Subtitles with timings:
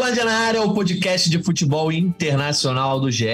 [0.00, 3.26] Gringolândia na área, o podcast de futebol internacional do GE,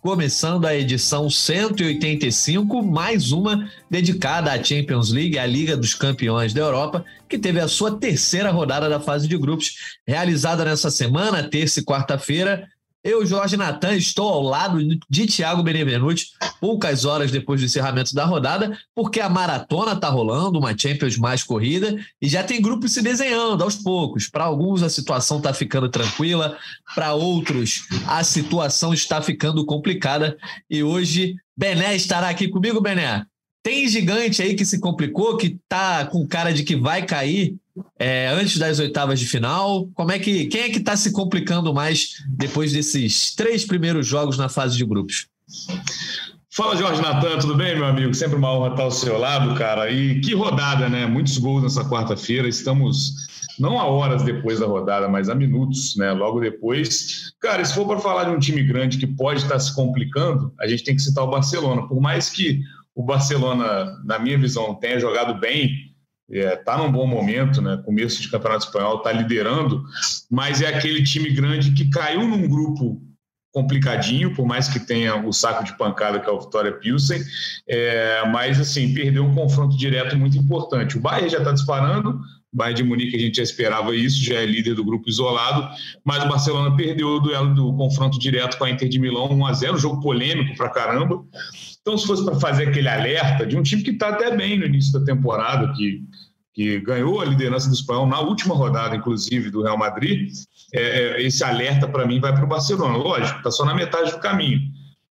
[0.00, 6.60] começando a edição 185, mais uma dedicada à Champions League, a Liga dos Campeões da
[6.60, 11.80] Europa, que teve a sua terceira rodada da fase de grupos, realizada nessa semana, terça
[11.80, 12.68] e quarta-feira,
[13.04, 14.78] eu, Jorge Natan, estou ao lado
[15.10, 16.28] de Thiago Benevenuti,
[16.60, 21.42] poucas horas depois do encerramento da rodada, porque a maratona está rolando, uma Champions mais
[21.42, 24.28] corrida, e já tem grupos se desenhando aos poucos.
[24.28, 26.56] Para alguns a situação está ficando tranquila,
[26.94, 30.36] para outros a situação está ficando complicada.
[30.70, 33.26] E hoje Bené estará aqui comigo, Bené.
[33.62, 37.56] Tem gigante aí que se complicou, que tá com cara de que vai cair
[37.98, 39.88] é, antes das oitavas de final.
[39.94, 44.36] Como é que quem é que está se complicando mais depois desses três primeiros jogos
[44.36, 45.28] na fase de grupos?
[46.54, 48.12] Fala Jorge Natan, tudo bem, meu amigo?
[48.12, 49.90] Sempre uma honra estar ao seu lado, cara.
[49.90, 51.06] E que rodada, né?
[51.06, 52.46] Muitos gols nessa quarta-feira.
[52.46, 53.14] Estamos
[53.58, 56.12] não a horas depois da rodada, mas a minutos, né?
[56.12, 57.32] Logo depois.
[57.40, 60.66] Cara, se for para falar de um time grande que pode estar se complicando, a
[60.66, 61.88] gente tem que citar o Barcelona.
[61.88, 62.60] Por mais que
[62.94, 65.92] o Barcelona, na minha visão, tenha jogado bem,
[66.28, 67.80] está é, tá num bom momento, né?
[67.84, 69.82] Começo de campeonato espanhol, está liderando,
[70.30, 73.00] mas é aquele time grande que caiu num grupo
[73.52, 77.22] complicadinho, por mais que tenha o saco de pancada que é o Vitória Pilsen,
[77.68, 80.96] é, mas assim, perdeu um confronto direto muito importante.
[80.96, 82.18] O Bayern já está disparando,
[82.52, 85.68] o Bayern de Munique a gente já esperava isso, já é líder do grupo isolado,
[86.02, 89.46] mas o Barcelona perdeu o duelo do confronto direto com a Inter de Milão 1
[89.46, 91.22] a 0 jogo polêmico pra caramba.
[91.82, 94.64] Então, se fosse para fazer aquele alerta de um time que está até bem no
[94.64, 96.00] início da temporada, que,
[96.54, 100.30] que ganhou a liderança do espanhol na última rodada, inclusive, do Real Madrid,
[100.72, 102.96] é, é esse alerta para mim vai para o Barcelona.
[102.96, 104.60] Lógico, está só na metade do caminho.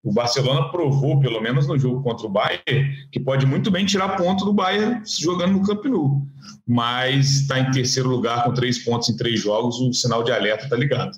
[0.02, 4.16] O Barcelona provou, pelo menos no jogo contra o Bayern, que pode muito bem tirar
[4.16, 6.25] ponto do Bayern jogando no Camp Nou.
[6.66, 10.64] Mas está em terceiro lugar com três pontos em três jogos, o sinal de alerta
[10.64, 11.11] está ligado.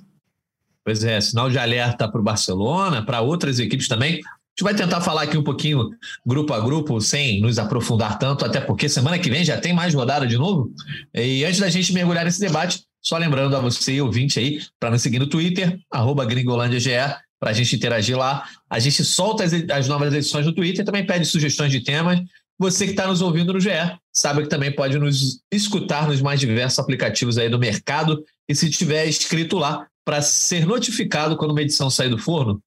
[0.83, 4.19] Pois é, sinal de alerta para o Barcelona, para outras equipes também
[4.53, 5.89] gente vai tentar falar aqui um pouquinho
[6.25, 9.93] grupo a grupo, sem nos aprofundar tanto, até porque semana que vem já tem mais
[9.93, 10.71] rodada de novo.
[11.13, 15.01] E antes da gente mergulhar nesse debate, só lembrando a você, ouvinte aí, para nos
[15.01, 16.91] seguir no Twitter, arroba gringolândiage,
[17.39, 18.47] para a gente interagir lá.
[18.69, 22.21] A gente solta as, as novas edições no Twitter, também pede sugestões de temas.
[22.59, 23.69] Você que está nos ouvindo no GE,
[24.13, 28.23] sabe que também pode nos escutar nos mais diversos aplicativos aí do mercado.
[28.47, 32.61] E se tiver escrito lá, para ser notificado quando uma edição sair do forno,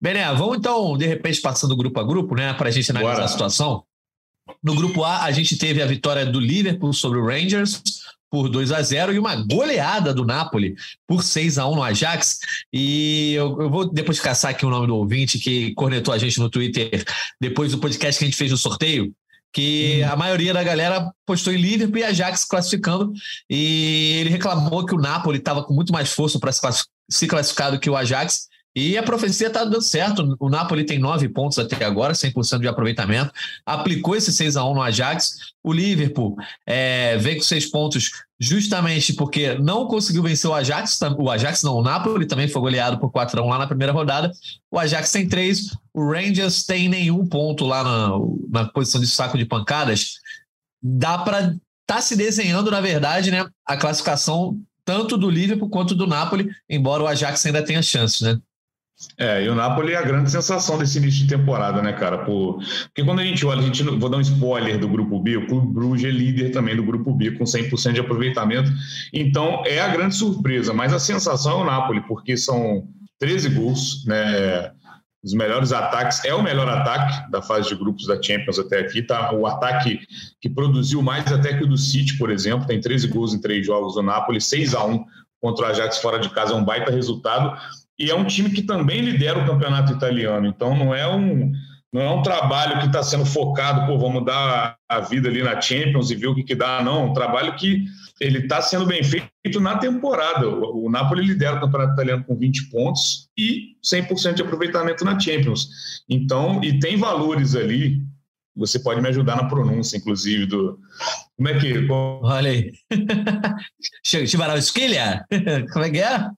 [0.00, 3.24] Bené, vamos então, de repente, passando grupo a grupo, né, para a gente analisar Bora.
[3.24, 3.84] a situação.
[4.62, 7.82] No grupo A, a gente teve a vitória do Liverpool sobre o Rangers
[8.30, 12.38] por 2 a 0 e uma goleada do Napoli por 6 a 1 no Ajax.
[12.72, 16.38] E eu, eu, vou depois caçar aqui o nome do ouvinte que cornetou a gente
[16.38, 17.04] no Twitter
[17.40, 19.12] depois do podcast que a gente fez no sorteio.
[19.52, 20.12] Que hum.
[20.12, 23.12] a maioria da galera postou em Liverpool e Ajax classificando.
[23.48, 27.80] E ele reclamou que o Napoli estava com muito mais força para se classificar do
[27.80, 28.49] que o Ajax.
[28.74, 30.36] E a profecia está dando certo.
[30.38, 33.32] O Napoli tem nove pontos até agora, 100% de aproveitamento.
[33.66, 35.52] Aplicou esse 6 a 1 no Ajax.
[35.62, 41.00] O Liverpool é, vem com seis pontos justamente porque não conseguiu vencer o Ajax.
[41.18, 43.92] O Ajax não, o Napoli também foi goleado por 4 a 1 lá na primeira
[43.92, 44.30] rodada.
[44.70, 45.76] O Ajax tem três.
[45.92, 48.10] O Rangers tem nenhum ponto lá na,
[48.48, 50.14] na posição de saco de pancadas.
[50.80, 56.06] Dá para tá se desenhando, na verdade, né, a classificação tanto do Liverpool quanto do
[56.06, 58.38] Napoli, embora o Ajax ainda tenha chances, né?
[59.16, 62.18] É, e o Napoli é a grande sensação desse início de temporada, né, cara?
[62.18, 62.58] Por...
[62.84, 65.46] Porque quando a gente olha, a gente vou dar um spoiler do grupo B, o
[65.46, 68.70] Clube Bruges é líder também do grupo B, com 100% de aproveitamento.
[69.12, 72.88] Então, é a grande surpresa, mas a sensação é o Napoli, porque são
[73.18, 74.72] 13 gols, né?
[75.22, 79.02] Os melhores ataques, é o melhor ataque da fase de grupos da Champions até aqui,
[79.02, 79.34] tá?
[79.34, 80.00] O ataque
[80.40, 83.66] que produziu mais até que o do City, por exemplo, tem 13 gols em três
[83.66, 85.04] jogos do Napoli, 6 a 1
[85.38, 87.54] contra o Ajax fora de casa, é um baita resultado
[88.00, 90.46] e é um time que também lidera o campeonato italiano.
[90.46, 91.52] Então não é um
[91.92, 95.60] não é um trabalho que está sendo focado, pô, vamos dar a vida ali na
[95.60, 97.10] Champions e ver o que, que dá, não.
[97.10, 97.84] Um trabalho que
[98.20, 100.48] ele está sendo bem feito na temporada.
[100.48, 105.18] O, o Napoli lidera o campeonato italiano com 20 pontos e 100% de aproveitamento na
[105.18, 105.68] Champions.
[106.08, 108.00] Então, e tem valores ali.
[108.56, 110.78] Você pode me ajudar na pronúncia, inclusive, do.
[111.36, 111.88] Como é que.
[111.90, 112.72] Olha aí.
[114.04, 115.24] Chivarau Esquilha?
[115.72, 116.30] Como é que é?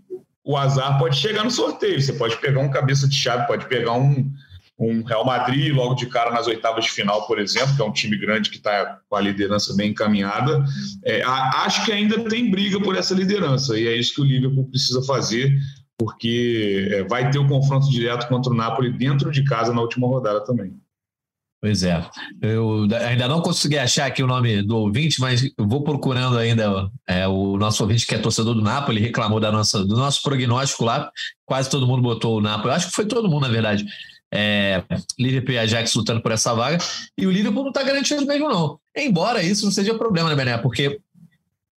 [0.45, 2.01] o azar pode chegar no sorteio.
[2.01, 4.31] Você pode pegar um cabeça de chave, pode pegar um,
[4.79, 7.93] um Real Madrid logo de cara nas oitavas de final, por exemplo, que é um
[7.93, 10.63] time grande que está com a liderança bem encaminhada.
[11.03, 14.69] É, acho que ainda tem briga por essa liderança e é isso que o Liverpool
[14.69, 15.57] precisa fazer,
[15.97, 20.07] porque é, vai ter o confronto direto contra o Napoli dentro de casa na última
[20.07, 20.75] rodada também.
[21.65, 22.05] Pois é.
[22.43, 27.27] Eu ainda não consegui achar aqui o nome do ouvinte, mas vou procurando ainda é,
[27.27, 31.11] o nosso ouvinte que é torcedor do Napoli, reclamou da nossa, do nosso prognóstico lá.
[31.47, 32.75] Quase todo mundo botou o Napoli.
[32.75, 33.87] Acho que foi todo mundo, na verdade.
[34.31, 34.83] É,
[35.19, 36.77] Liverpool e Ajax lutando por essa vaga.
[37.17, 38.79] E o Liverpool não está garantido mesmo, não.
[38.95, 40.59] Embora isso não seja problema, né, Bené?
[40.59, 41.01] Porque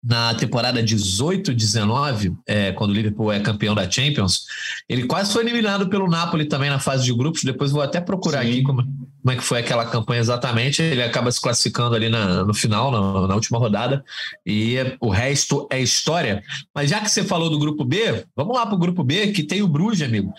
[0.07, 4.45] na temporada 18-19, é, quando o Liverpool é campeão da Champions,
[4.87, 7.43] ele quase foi eliminado pelo Napoli também na fase de grupos.
[7.43, 8.51] Depois vou até procurar Sim.
[8.51, 10.81] aqui como, como, é que foi aquela campanha exatamente.
[10.81, 14.01] Ele acaba se classificando ali na, no final, na, na, última rodada,
[14.45, 16.41] e o resto é história.
[16.73, 19.43] Mas já que você falou do grupo B, vamos lá para o grupo B, que
[19.43, 20.33] tem o Bruges, amigo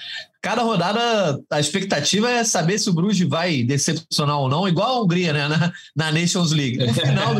[0.48, 5.02] cada rodada a expectativa é saber se o Bruges vai decepcionar ou não, igual a
[5.02, 5.46] Hungria, né?
[5.46, 6.78] Na, na Nations League.
[6.78, 7.34] No final,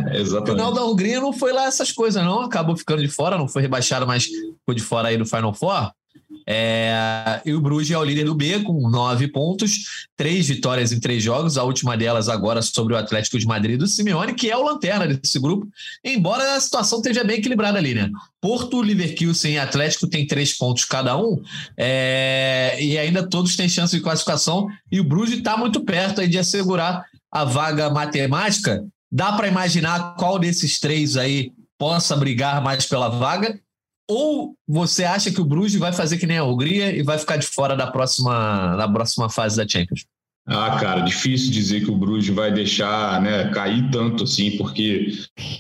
[0.44, 2.40] final da Hungria não foi lá essas coisas, não.
[2.40, 5.90] Acabou ficando de fora, não foi rebaixado, mas ficou de fora aí do Final Four.
[6.50, 10.99] É, e o Bruges é o líder do B com nove pontos, três vitórias em
[10.99, 14.56] três jogos, a última delas agora sobre o Atlético de Madrid do Simeone, que é
[14.56, 15.69] o lanterna desse grupo,
[16.03, 18.09] embora a situação esteja bem equilibrada ali, né?
[18.41, 21.39] Porto, Leverkusen e Atlético tem três pontos cada um,
[21.77, 26.29] é, e ainda todos têm chance de classificação, e o Bruges está muito perto aí
[26.29, 28.83] de assegurar a vaga matemática.
[29.12, 33.61] Dá para imaginar qual desses três aí possa brigar mais pela vaga
[34.08, 37.37] ou você acha que o Bruges vai fazer que nem a Hungria e vai ficar
[37.37, 40.06] de fora da próxima, da próxima fase da Champions?
[40.50, 45.12] Ah, cara, difícil dizer que o Bruges vai deixar né, cair tanto assim, porque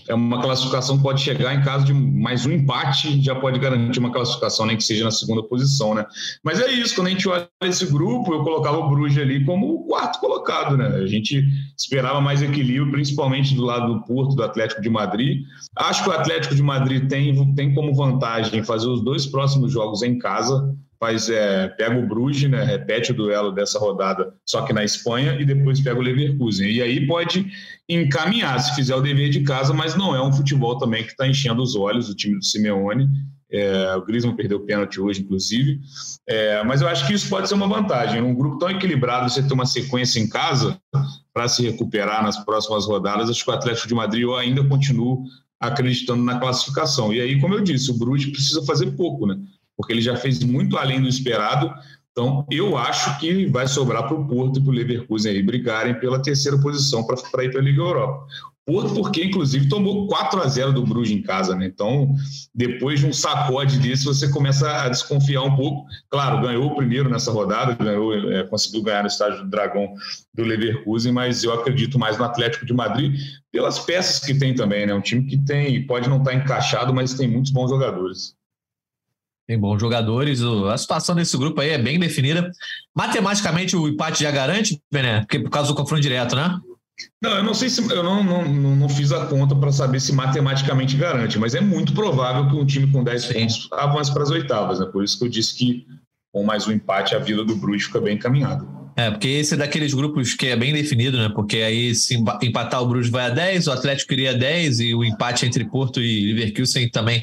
[0.08, 3.98] é uma classificação que pode chegar em caso de mais um empate, já pode garantir
[3.98, 6.06] uma classificação, nem que seja na segunda posição, né?
[6.42, 9.74] Mas é isso, quando a gente olha esse grupo, eu colocava o Bruges ali como
[9.74, 10.86] o quarto colocado, né?
[10.86, 11.44] A gente
[11.76, 15.42] esperava mais equilíbrio, principalmente do lado do Porto, do Atlético de Madrid.
[15.76, 20.02] Acho que o Atlético de Madrid tem, tem como vantagem fazer os dois próximos jogos
[20.02, 24.72] em casa, faz, é, pega o Bruges, né, repete o duelo dessa rodada, só que
[24.72, 26.68] na Espanha, e depois pega o Leverkusen.
[26.68, 27.46] E aí pode
[27.88, 31.26] encaminhar, se fizer o dever de casa, mas não é um futebol também que está
[31.26, 33.08] enchendo os olhos, o time do Simeone.
[33.50, 35.80] É, o Griezmann perdeu o pênalti hoje, inclusive.
[36.26, 38.20] É, mas eu acho que isso pode ser uma vantagem.
[38.20, 40.78] Num grupo tão equilibrado, você ter uma sequência em casa
[41.32, 45.24] para se recuperar nas próximas rodadas, acho que o Atlético de Madrid eu ainda continuo
[45.58, 47.12] acreditando na classificação.
[47.12, 49.36] E aí, como eu disse, o Bruges precisa fazer pouco, né?
[49.78, 51.72] Porque ele já fez muito além do esperado.
[52.10, 55.94] Então, eu acho que vai sobrar para o Porto e para o Leverkusen aí brigarem
[56.00, 58.26] pela terceira posição para ir para a Liga Europa.
[58.66, 61.64] Porto, porque inclusive tomou 4 a 0 do Bruges em casa, né?
[61.64, 62.14] Então,
[62.54, 65.86] depois de um sacode desse, você começa a desconfiar um pouco.
[66.10, 69.94] Claro, ganhou o primeiro nessa rodada, ganhou, é, conseguiu ganhar no estádio do Dragão
[70.34, 73.18] do Leverkusen, mas eu acredito mais no Atlético de Madrid
[73.50, 74.92] pelas peças que tem também, né?
[74.92, 78.37] Um time que tem, pode não estar encaixado, mas tem muitos bons jogadores.
[79.48, 80.42] Tem bons jogadores.
[80.42, 82.50] A situação desse grupo aí é bem definida.
[82.94, 85.20] Matematicamente, o empate já garante, Bené?
[85.20, 86.60] Porque por causa do confronto direto, né?
[87.22, 88.44] Não, eu não sei se eu não, não,
[88.76, 92.66] não fiz a conta para saber se matematicamente garante, mas é muito provável que um
[92.66, 94.86] time com 10 pontos avance para as oitavas, né?
[94.86, 95.86] Por isso que eu disse que
[96.32, 98.66] com mais um empate a vida do Bruges fica bem encaminhada.
[98.96, 101.28] É, porque esse é daqueles grupos que é bem definido, né?
[101.28, 104.94] Porque aí se empatar o Bruges vai a 10, o Atlético iria a 10 e
[104.94, 107.22] o empate entre Porto e Leverkusen também,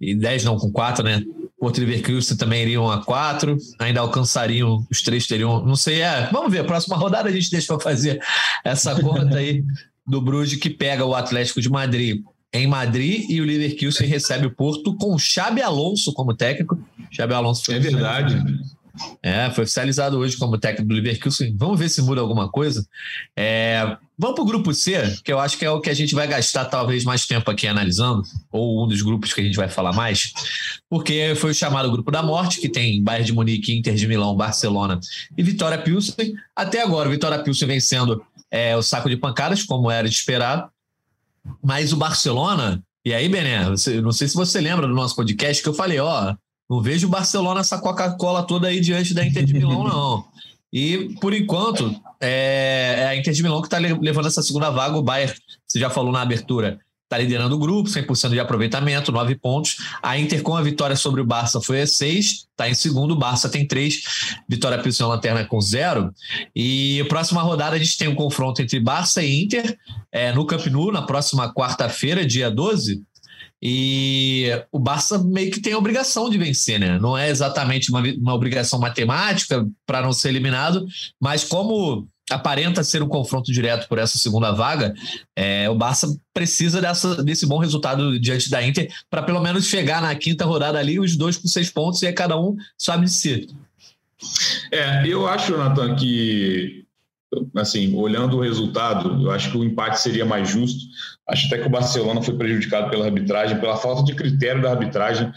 [0.00, 1.22] e 10 não com 4, né?
[1.58, 6.28] Porto e Leverkusen também iriam a quatro, ainda alcançariam, os três teriam, não sei, é,
[6.30, 8.20] vamos ver, a próxima rodada a gente deixa para fazer
[8.62, 9.64] essa conta aí
[10.06, 12.22] do Bruges que pega o Atlético de Madrid
[12.52, 16.78] em Madrid e o Leverkusen recebe o Porto com o Xabi Alonso como técnico.
[17.10, 18.42] Xabi Alonso foi É verdade.
[19.22, 21.54] É, foi oficializado hoje como técnico do Leverkusen.
[21.56, 22.86] Vamos ver se muda alguma coisa.
[23.36, 26.14] É, vamos para o grupo C, que eu acho que é o que a gente
[26.14, 29.68] vai gastar talvez mais tempo aqui analisando, ou um dos grupos que a gente vai
[29.68, 30.32] falar mais,
[30.88, 34.36] porque foi o chamado Grupo da Morte, que tem Bayern de Munique, Inter de Milão,
[34.36, 34.98] Barcelona
[35.36, 36.34] e Vitória Pilsen.
[36.54, 40.68] Até agora, Vitória Pilsen vencendo é, o saco de pancadas, como era de esperar.
[41.62, 43.68] Mas o Barcelona, e aí, Bené,
[44.02, 46.34] não sei se você lembra do nosso podcast que eu falei, ó,
[46.68, 50.24] Não vejo o Barcelona essa Coca-Cola toda aí diante da Inter de Milão, não.
[50.72, 54.96] E, por enquanto, é, é a Inter de Milão que está levando essa segunda vaga.
[54.96, 55.34] O Bayern,
[55.66, 59.76] você já falou na abertura, está liderando o grupo, 100% de aproveitamento, 9 pontos.
[60.02, 63.12] A Inter, com a vitória sobre o Barça, foi a 6, está em segundo.
[63.12, 64.02] O Barça tem 3,
[64.48, 66.12] Vitória Pilsen Lanterna com 0.
[66.54, 69.78] E próxima rodada a gente tem um confronto entre Barça e Inter
[70.10, 73.02] é, no Camp Nou, na próxima quarta-feira, dia 12.
[73.62, 76.98] E o Barça meio que tem a obrigação de vencer, né?
[76.98, 80.86] Não é exatamente uma, uma obrigação matemática para não ser eliminado,
[81.20, 84.94] mas como aparenta ser um confronto direto por essa segunda vaga,
[85.34, 90.02] é, o Barça precisa dessa, desse bom resultado diante da Inter para pelo menos chegar
[90.02, 93.48] na quinta rodada ali, os dois com seis pontos e cada um sabe de si.
[94.72, 96.84] É, eu acho, Nathan, que
[97.54, 100.86] assim, olhando o resultado, eu acho que o empate seria mais justo.
[101.28, 105.32] Acho até que o Barcelona foi prejudicado pela arbitragem, pela falta de critério da arbitragem,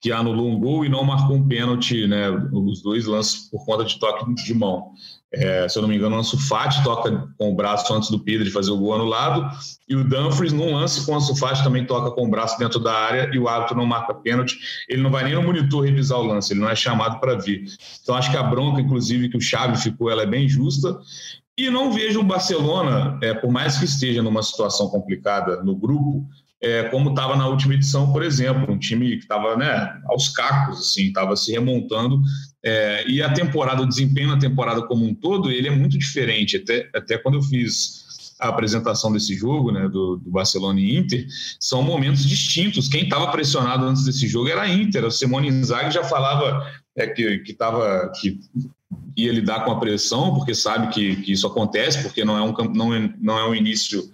[0.00, 2.28] que anulou um gol e não marcou um pênalti, né?
[2.52, 4.92] Os dois lances por conta de toque de mão.
[5.36, 8.20] É, se eu não me engano, o Ansu Fati toca com o braço antes do
[8.20, 9.50] Pedro fazer o gol anulado,
[9.88, 12.78] e o Dumfries, num lance com o Ansu Fati, também toca com o braço dentro
[12.78, 14.56] da área e o árbitro não marca pênalti.
[14.88, 17.64] Ele não vai nem no monitor revisar o lance, ele não é chamado para vir.
[18.02, 20.98] Então, acho que a bronca, inclusive, que o Xavi ficou, ela é bem justa.
[21.56, 26.26] E não vejo o Barcelona, é, por mais que esteja numa situação complicada no grupo,
[26.60, 30.78] é, como estava na última edição, por exemplo, um time que estava né, aos cacos,
[30.80, 32.20] assim, estava se remontando.
[32.64, 36.56] É, e a temporada, o desempenho na temporada como um todo, ele é muito diferente.
[36.56, 38.04] Até, até quando eu fiz
[38.40, 41.26] a apresentação desse jogo, né, do, do Barcelona e Inter,
[41.60, 42.88] são momentos distintos.
[42.88, 45.04] Quem estava pressionado antes desse jogo era a Inter.
[45.04, 48.40] O Simone Inzaghi já falava é, que, que, que
[49.16, 52.52] ia lidar com a pressão, porque sabe que, que isso acontece, porque não é um,
[52.72, 54.10] não é, não é um início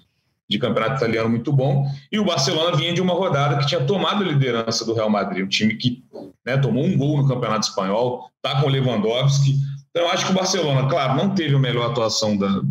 [0.49, 1.87] de campeonato italiano muito bom.
[2.11, 5.45] E o Barcelona vinha de uma rodada que tinha tomado a liderança do Real Madrid,
[5.45, 6.03] um time que
[6.45, 9.57] né, tomou um gol no campeonato espanhol, está com o Lewandowski.
[9.91, 12.63] Então, eu acho que o Barcelona, claro, não teve a melhor atuação da,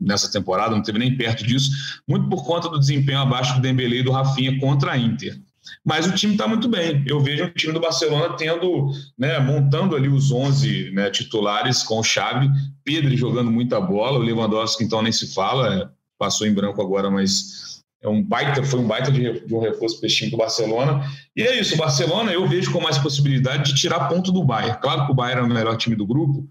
[0.00, 1.70] nessa temporada, não teve nem perto disso,
[2.08, 5.38] muito por conta do desempenho abaixo do Dembélé e do Rafinha contra a Inter.
[5.84, 7.04] Mas o time está muito bem.
[7.06, 11.98] Eu vejo o time do Barcelona tendo, né, montando ali os 11 né, titulares com
[11.98, 12.48] o Xavi,
[12.84, 15.88] Pedro jogando muita bola, o Lewandowski então nem se fala, é,
[16.18, 20.00] passou em branco agora, mas é um baita, foi um baita de, de um reforço
[20.00, 21.08] para time do Barcelona.
[21.36, 24.80] E é isso, o Barcelona eu vejo com mais possibilidade de tirar ponto do Bayern.
[24.80, 26.44] Claro que o Bayern é o melhor time do grupo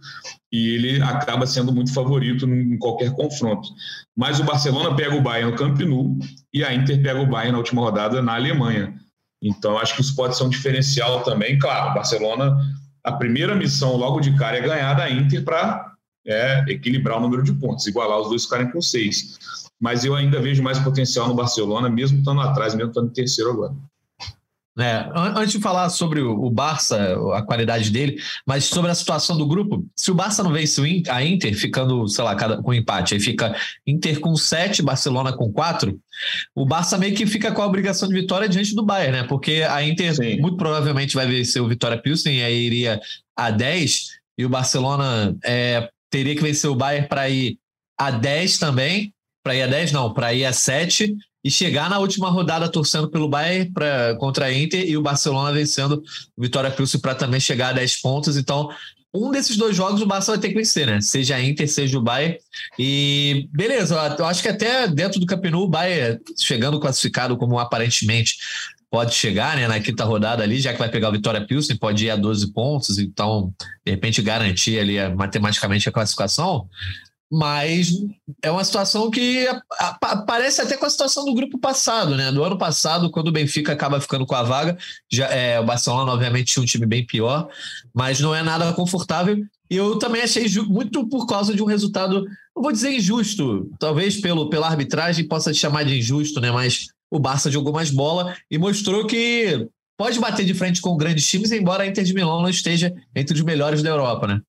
[0.50, 3.68] e ele acaba sendo muito favorito em qualquer confronto.
[4.16, 6.18] Mas o Barcelona pega o Bayern no Camp Nou
[6.54, 8.96] e a Inter pega o Bayern na última rodada na Alemanha.
[9.42, 11.58] Então acho que isso pode ser um diferencial também.
[11.58, 12.58] Claro, Barcelona,
[13.04, 15.94] a primeira missão logo de cara é ganhar da Inter para
[16.26, 19.40] é, equilibrar o número de pontos, igualar os dois ficarem com seis
[19.82, 23.50] mas eu ainda vejo mais potencial no Barcelona, mesmo estando atrás, mesmo estando em terceiro
[23.50, 23.74] agora.
[24.80, 29.46] É, antes de falar sobre o Barça, a qualidade dele, mas sobre a situação do
[29.46, 33.54] grupo, se o Barça não vence a Inter, ficando, sei lá, com empate, aí fica
[33.86, 36.00] Inter com 7, Barcelona com 4,
[36.56, 39.24] o Barça meio que fica com a obrigação de vitória diante do Bayern, né?
[39.24, 40.40] Porque a Inter Sim.
[40.40, 43.02] muito provavelmente vai vencer o Vitória Pilsen e aí iria
[43.36, 47.58] a 10, e o Barcelona é, teria que vencer o Bayern para ir
[47.98, 49.14] a 10 também,
[49.44, 53.10] para ir a 10, não, para ir a 7 e chegar na última rodada torcendo
[53.10, 56.04] pelo Bayern pra, contra a Inter e o Barcelona vencendo
[56.38, 58.38] o Vitória Cruz para também chegar a 10 pontos.
[58.38, 58.70] Então,
[59.14, 61.02] um desses dois jogos o Barça vai ter que vencer, né?
[61.02, 62.38] Seja a Inter, seja o Bayern.
[62.80, 68.36] E beleza, eu acho que até dentro do Campeonato o Bayern chegando classificado como aparentemente
[68.90, 72.06] pode chegar, né, na quinta rodada ali, já que vai pegar o Vitória Pilsen, pode
[72.06, 73.54] ir a 12 pontos, então,
[73.86, 76.68] de repente, garantir ali matematicamente a classificação.
[77.32, 77.94] Mas
[78.42, 79.48] é uma situação que
[80.28, 82.30] parece até com a situação do grupo passado, né?
[82.30, 84.78] Do ano passado, quando o Benfica acaba ficando com a vaga,
[85.10, 87.48] já, é, o Barcelona, obviamente, tinha um time bem pior,
[87.94, 89.42] mas não é nada confortável.
[89.70, 94.20] E eu também achei muito por causa de um resultado, não vou dizer injusto, talvez
[94.20, 96.52] pelo, pela arbitragem possa te chamar de injusto, né?
[96.52, 101.26] Mas o Barça jogou mais bola e mostrou que pode bater de frente com grandes
[101.30, 104.42] times, embora a Inter de Milão não esteja entre os melhores da Europa, né?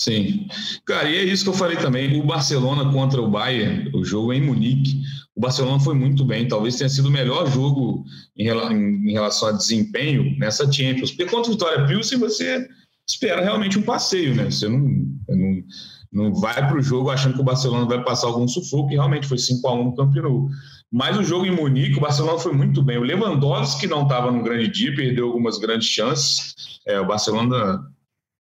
[0.00, 0.48] Sim.
[0.86, 2.18] Cara, e é isso que eu falei também.
[2.18, 5.02] O Barcelona contra o Bayern, o jogo é em Munique.
[5.36, 6.48] O Barcelona foi muito bem.
[6.48, 8.02] Talvez tenha sido o melhor jogo
[8.34, 11.10] em, em relação a desempenho nessa Champions.
[11.10, 12.66] Porque contra o Vitória Pilsen você
[13.06, 14.50] espera realmente um passeio, né?
[14.50, 14.78] Você não,
[15.28, 15.62] não,
[16.10, 19.26] não vai para o jogo achando que o Barcelona vai passar algum sufoco, e realmente
[19.26, 20.48] foi 5 a 1 no Camp Nou.
[20.90, 22.96] Mas o jogo em Munique, o Barcelona foi muito bem.
[22.96, 26.54] O Lewandowski não estava no grande dia, perdeu algumas grandes chances.
[26.86, 27.84] É, o Barcelona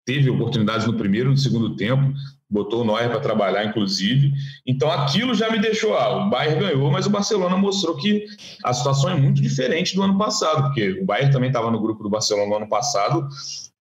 [0.07, 2.13] teve oportunidades no primeiro e no segundo tempo.
[2.49, 4.31] botou o Neuer para trabalhar, inclusive.
[4.65, 8.25] Então aquilo já me deixou, ah, o Bayern ganhou, mas o Barcelona mostrou que
[8.63, 12.01] a situação é muito diferente do ano passado, porque o Bayern também estava no grupo
[12.01, 13.27] do Barcelona no ano passado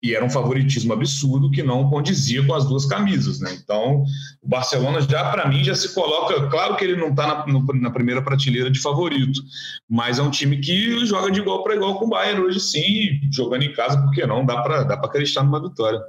[0.02, 3.52] e era um favoritismo absurdo que não condizia com as duas camisas, né?
[3.52, 4.02] Então,
[4.42, 6.48] o Barcelona já, para mim, já se coloca.
[6.48, 9.42] Claro que ele não está na, na, primeira prateleira de favorito,
[9.88, 13.20] mas é um time que joga de igual para igual com o Bayern hoje, sim,
[13.30, 14.44] jogando em casa, porque não?
[14.44, 16.00] Dá para dá acreditar numa vitória.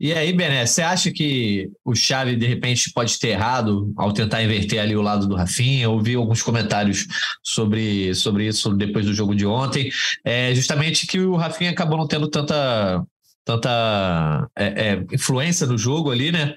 [0.00, 4.42] E aí, Bené, você acha que o Xavi, de repente, pode ter errado ao tentar
[4.42, 5.84] inverter ali o lado do Rafinha?
[5.84, 7.06] Eu vi alguns comentários
[7.42, 9.92] sobre, sobre isso depois do jogo de ontem.
[10.24, 13.04] É justamente que o Rafinha acabou não tendo tanta,
[13.44, 16.54] tanta é, é, influência no jogo ali, né?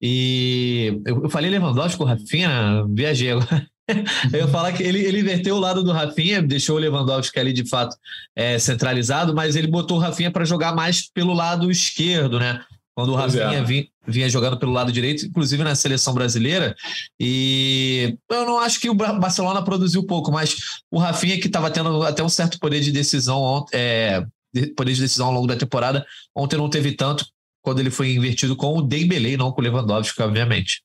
[0.00, 3.66] E eu, falei Lewandowski com o Rafinha, viajei agora.
[4.32, 7.54] Eu ia falar que ele, ele inverteu o lado do Rafinha, deixou o Lewandowski ali
[7.54, 7.96] de fato
[8.36, 12.60] é, centralizado, mas ele botou o Rafinha para jogar mais pelo lado esquerdo, né?
[12.98, 13.62] Quando o Rafinha é.
[13.62, 16.74] vinha, vinha, jogando pelo lado direito, inclusive na seleção brasileira.
[17.20, 20.56] E eu não acho que o Barcelona produziu pouco, mas
[20.90, 24.26] o Rafinha, que estava tendo até um certo poder de decisão, é,
[24.76, 27.24] poder de decisão ao longo da temporada, ontem não teve tanto
[27.62, 30.82] quando ele foi invertido com o Dembélé, não com o Lewandowski, obviamente.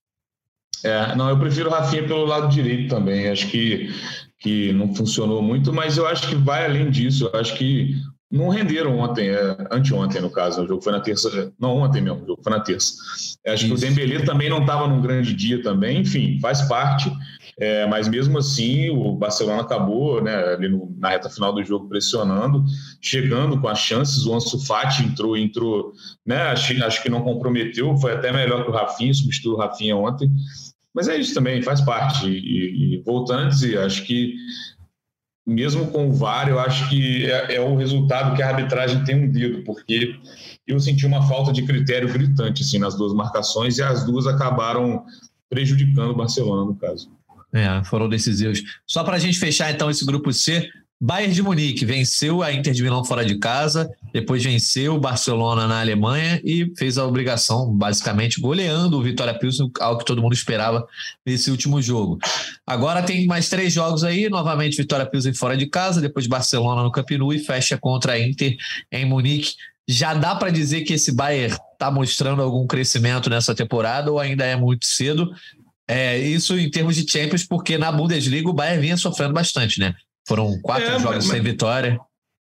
[0.84, 3.28] É, não, eu prefiro o Rafinha pelo lado direito também.
[3.30, 3.90] Acho que,
[4.38, 7.28] que não funcionou muito, mas eu acho que vai além disso.
[7.34, 7.96] Eu acho que
[8.34, 12.24] não renderam ontem, é, anteontem no caso, o jogo foi na terça, não ontem mesmo,
[12.24, 12.96] o jogo foi na terça.
[13.46, 13.76] Acho Isso.
[13.76, 17.12] que o Dembélé também não estava num grande dia também, enfim, faz parte,
[17.60, 21.88] é, mas mesmo assim o Barcelona acabou, né, ali no, na reta final do jogo
[21.88, 22.66] pressionando,
[23.00, 25.92] chegando com as chances, o Ansu Fati entrou, entrou,
[26.26, 29.96] né, acho, acho que não comprometeu, foi até melhor que o Rafinha, substituiu o Rafinha
[29.96, 30.32] ontem,
[30.92, 34.34] mas é isso também, faz parte, e, e voltando a dizer, acho que
[35.46, 39.16] mesmo com o VAR, eu acho que é, é, o resultado que a arbitragem tem
[39.16, 40.16] um dedo, porque
[40.66, 45.04] eu senti uma falta de critério gritante assim, nas duas marcações e as duas acabaram
[45.50, 47.12] prejudicando o Barcelona, no caso.
[47.54, 48.64] É, foram decisivos.
[48.88, 50.70] Só para a gente fechar então esse grupo C,
[51.06, 55.68] Bayern de Munique venceu a Inter de Milão fora de casa, depois venceu o Barcelona
[55.68, 60.32] na Alemanha e fez a obrigação, basicamente goleando o Vitória Pilsen, algo que todo mundo
[60.32, 60.88] esperava
[61.26, 62.20] nesse último jogo.
[62.66, 66.90] Agora tem mais três jogos aí, novamente Vitória Pilsen fora de casa, depois Barcelona no
[66.90, 68.56] Camp e fecha contra a Inter
[68.90, 69.56] em Munique.
[69.86, 74.46] Já dá para dizer que esse Bayern está mostrando algum crescimento nessa temporada ou ainda
[74.46, 75.34] é muito cedo?
[75.86, 79.94] É, isso em termos de Champions, porque na Bundesliga o Bayern vinha sofrendo bastante, né?
[80.28, 82.00] Foram quatro é, jogos mas, sem vitória.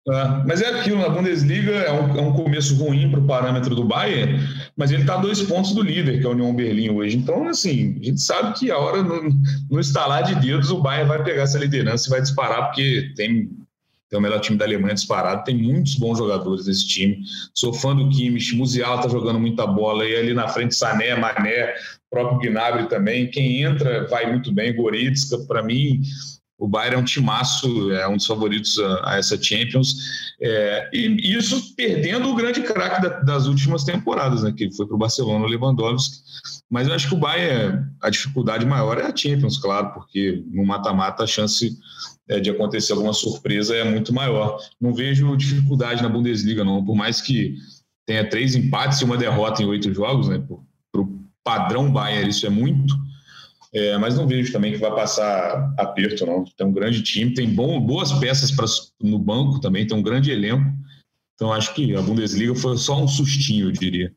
[0.08, 3.74] É, mas é aquilo, na Bundesliga é um, é um começo ruim para o parâmetro
[3.74, 4.36] do Bayern,
[4.76, 7.16] mas ele está a dois pontos do líder, que é o União Berlim hoje.
[7.16, 9.32] Então, assim, a gente sabe que a hora, no,
[9.70, 13.48] no estalar de dedos, o Bayern vai pegar essa liderança e vai disparar, porque tem,
[14.10, 17.20] tem o melhor time da Alemanha disparado, tem muitos bons jogadores desse time.
[17.54, 21.74] Sou fã do Kimmich, Musiala está jogando muita bola, e ali na frente Sané, Mané,
[22.10, 23.30] próprio Gnabry também.
[23.30, 26.02] Quem entra vai muito bem, Goretzka, para mim
[26.58, 29.96] o Bayern é um timaço, é um dos favoritos a, a essa Champions.
[30.40, 34.94] É, e isso perdendo o grande craque da, das últimas temporadas, né, que foi para
[34.94, 36.18] o Barcelona, o Lewandowski.
[36.70, 40.64] Mas eu acho que o Bayern, a dificuldade maior é a Champions, claro, porque no
[40.64, 41.76] mata-mata a chance
[42.28, 44.58] é, de acontecer alguma surpresa é muito maior.
[44.80, 47.56] Não vejo dificuldade na Bundesliga, não, por mais que
[48.06, 50.38] tenha três empates e uma derrota em oito jogos, né,
[50.92, 52.94] para o padrão Bayern isso é muito
[53.74, 56.44] é, mas não vejo também que vai passar aperto, não.
[56.44, 58.66] Tem um grande time, tem bom, boas peças pra,
[59.00, 60.70] no banco também, tem um grande elenco.
[61.34, 64.12] Então acho que a Bundesliga foi só um sustinho, eu diria.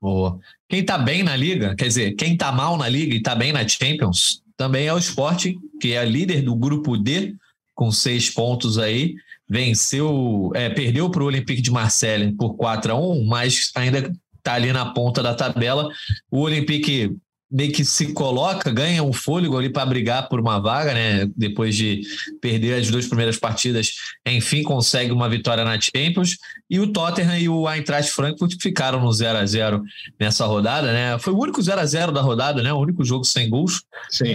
[0.00, 0.40] Boa.
[0.68, 3.52] Quem tá bem na liga, quer dizer, quem tá mal na liga e tá bem
[3.52, 7.36] na Champions, também é o Sporting, que é líder do grupo D,
[7.74, 9.14] com seis pontos aí.
[9.48, 14.54] Venceu, é, perdeu para o Olympique de Marseille por 4 a 1 mas ainda tá
[14.54, 15.88] ali na ponta da tabela.
[16.30, 17.16] O Olympique
[17.52, 21.28] meio que se coloca, ganha um fôlego ali para brigar por uma vaga, né?
[21.36, 22.00] Depois de
[22.40, 23.92] perder as duas primeiras partidas,
[24.26, 26.38] enfim, consegue uma vitória na Champions.
[26.70, 29.82] E o Tottenham e o Eintracht Frankfurt ficaram no 0 a 0
[30.18, 31.18] nessa rodada, né?
[31.18, 32.72] Foi o único 0 a 0 da rodada, né?
[32.72, 33.82] O único jogo sem gols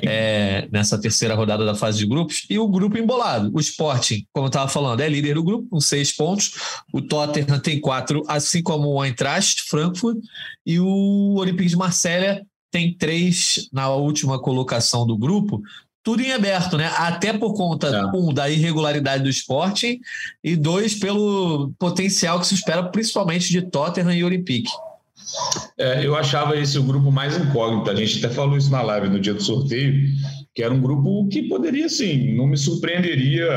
[0.04, 2.46] é, nessa terceira rodada da fase de grupos.
[2.48, 3.50] E o grupo embolado.
[3.52, 6.52] O Sporting, como eu estava falando, é líder do grupo com seis pontos.
[6.94, 10.18] O Tottenham tem quatro, assim como o Eintracht Frankfurt
[10.64, 12.46] e o Olympique de Marselha
[12.78, 15.64] tem três na última colocação do grupo,
[16.04, 16.92] tudo em aberto, né?
[16.96, 18.06] Até por conta, é.
[18.16, 20.00] um, da irregularidade do esporte
[20.44, 24.70] e dois, pelo potencial que se espera, principalmente de Tottenham e Olympique.
[25.78, 27.90] É, eu achava esse o grupo mais incógnito.
[27.90, 30.08] A gente até falou isso na live no dia do sorteio,
[30.54, 33.48] que era um grupo que poderia, sim, não me surpreenderia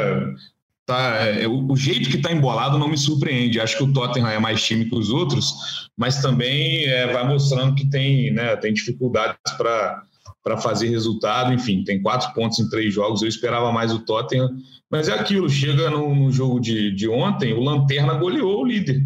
[0.90, 3.60] tá, é, o, o, jeito que está embolado não me surpreende.
[3.60, 7.76] Acho que o Tottenham é mais time que os outros, mas também é, vai mostrando
[7.76, 11.52] que tem, né, tem dificuldades para fazer resultado.
[11.52, 13.22] Enfim, tem quatro pontos em três jogos.
[13.22, 14.50] Eu esperava mais o Tottenham,
[14.90, 15.48] mas é aquilo.
[15.48, 19.00] Chega no, no jogo de, de ontem, o Lanterna goleou o líder.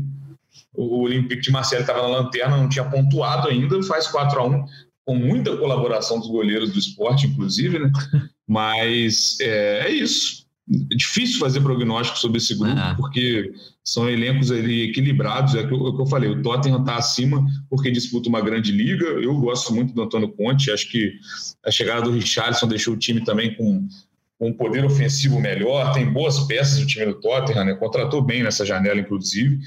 [0.73, 4.65] O, Olympique de Marseille estava na lanterna, não tinha pontuado ainda, faz 4 a 1
[5.07, 7.93] com muita colaboração dos goleiros do esporte, inclusive, né?
[8.49, 10.44] Mas é, é isso.
[10.91, 12.95] É difícil fazer prognóstico sobre esse grupo, ah.
[12.97, 13.53] porque
[13.85, 15.55] são elencos ali equilibrados.
[15.55, 18.41] É o que, eu, é que eu falei, o Tottenham está acima porque disputa uma
[18.41, 19.05] grande liga.
[19.05, 21.13] Eu gosto muito do Antônio Conte, acho que
[21.65, 23.87] a chegada do Richardson deixou o time também com,
[24.39, 27.75] com um poder ofensivo melhor, tem boas peças o time do Tottenham, né?
[27.75, 29.59] contratou bem nessa janela, inclusive.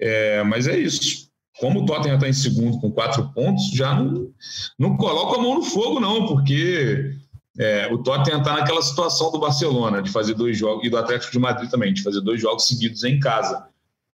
[0.00, 1.26] É, mas é isso.
[1.58, 4.30] Como o Tottenham está em segundo com quatro pontos, já não,
[4.78, 7.15] não coloca a mão no fogo, não, porque
[7.58, 11.32] é, o Tottenham está naquela situação do Barcelona, de fazer dois jogos, e do Atlético
[11.32, 13.66] de Madrid também, de fazer dois jogos seguidos em casa.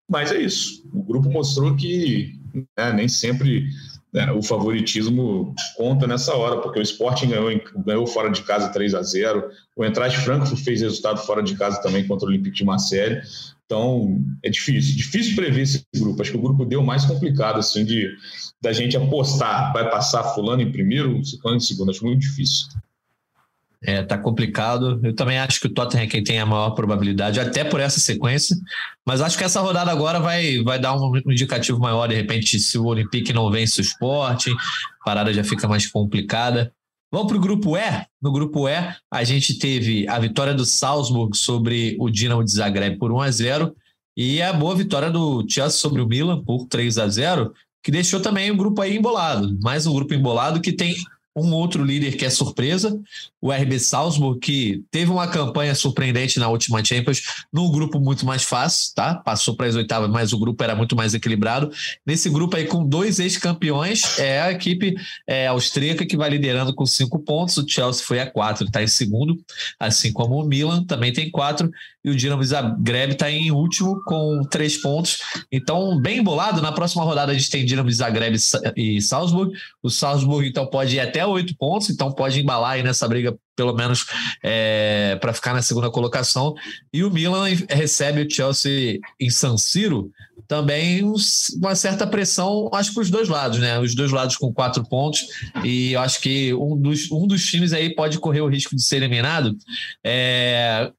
[0.08, 0.84] Mas é isso.
[0.92, 2.38] O grupo mostrou que
[2.76, 3.66] né, nem sempre
[4.12, 7.50] né, o favoritismo conta nessa hora, porque o Sporting ganhou,
[7.84, 11.80] ganhou fora de casa 3 a 0 o Eintracht Frankfurt fez resultado fora de casa
[11.80, 13.22] também contra o Olympique de Marseille.
[13.64, 16.20] Então, é difícil, difícil prever esse grupo.
[16.20, 18.06] Acho que o grupo deu mais complicado, assim, de
[18.60, 21.90] da gente apostar, vai passar fulano em primeiro, fulano em segundo.
[21.90, 22.66] Acho muito difícil.
[23.84, 25.00] É, tá complicado.
[25.02, 27.98] Eu também acho que o Tottenham é quem tem a maior probabilidade, até por essa
[27.98, 28.56] sequência.
[29.04, 32.06] Mas acho que essa rodada agora vai, vai dar um indicativo maior.
[32.06, 36.72] De repente, se o Olympique não vence o esporte, a parada já fica mais complicada.
[37.10, 38.06] Vamos para o grupo E.
[38.22, 42.96] No grupo E, a gente teve a vitória do Salzburg sobre o Dinamo de Zagreb
[42.98, 43.76] por 1 a 0
[44.16, 48.20] e a boa vitória do Chelsea sobre o Milan por 3 a 0 que deixou
[48.20, 49.58] também o grupo aí embolado.
[49.60, 50.94] Mais um grupo embolado que tem
[51.34, 52.98] um outro líder que é surpresa,
[53.40, 58.42] o RB Salzburg, que teve uma campanha surpreendente na última Champions, num grupo muito mais
[58.42, 59.14] fácil, tá?
[59.14, 61.70] Passou para as oitavas, mas o grupo era muito mais equilibrado.
[62.06, 64.94] Nesse grupo aí, com dois ex-campeões, é a equipe
[65.26, 67.56] é, austríaca que vai liderando com cinco pontos.
[67.56, 69.38] O Chelsea foi a quatro, está em segundo,
[69.80, 71.70] assim como o Milan também tem quatro,
[72.04, 75.18] e o Dinamo Zagreb está em último com três pontos.
[75.50, 76.60] Então, bem embolado.
[76.60, 78.36] Na próxima rodada, a gente tem Dinamo Zagreb
[78.76, 79.52] e Salzburg.
[79.82, 83.74] O Salzburg, então, pode ir até oito pontos, então pode embalar aí nessa briga pelo
[83.74, 84.06] menos
[84.42, 86.54] é, para ficar na segunda colocação.
[86.92, 90.10] E o Milan recebe o Chelsea em San Siro,
[90.48, 91.02] também
[91.56, 93.78] uma certa pressão, acho, para os dois lados, né?
[93.78, 95.20] Os dois lados com quatro pontos,
[95.64, 98.96] e acho que um dos, um dos times aí pode correr o risco de ser
[98.96, 99.56] eliminado.
[100.04, 100.90] É,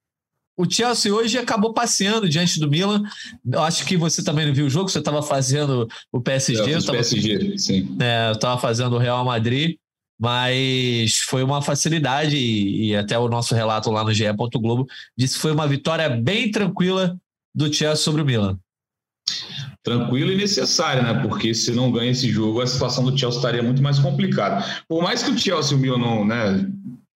[0.63, 3.04] o Chelsea hoje acabou passeando diante do Milan.
[3.52, 6.62] Eu acho que você também não viu o jogo, você estava fazendo o PSG.
[6.62, 7.97] Eu, eu tava, PSG, sim.
[7.99, 9.78] É, eu estava fazendo o Real Madrid
[10.19, 14.23] mas foi uma facilidade e, e, até o nosso relato lá no GE.
[14.56, 17.17] Globo disse que foi uma vitória bem tranquila
[17.54, 18.58] do Chelsea sobre o Milan.
[19.84, 21.21] Tranquilo e necessária, né?
[21.21, 24.63] Porque se não ganha esse jogo, a situação do Chelsea estaria muito mais complicada.
[24.88, 26.65] Por mais que o Chelsea e o Milan não, né,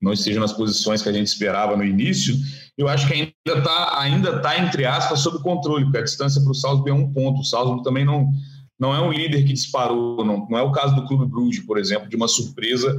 [0.01, 2.35] não estejam nas posições que a gente esperava no início,
[2.77, 6.51] eu acho que ainda está, ainda tá, entre aspas, sob controle, porque a distância para
[6.51, 7.41] o Salzburg é um ponto.
[7.41, 8.29] O Salzburg também não
[8.79, 11.79] não é um líder que disparou, não, não é o caso do Clube Bruges, por
[11.79, 12.95] exemplo, de uma surpresa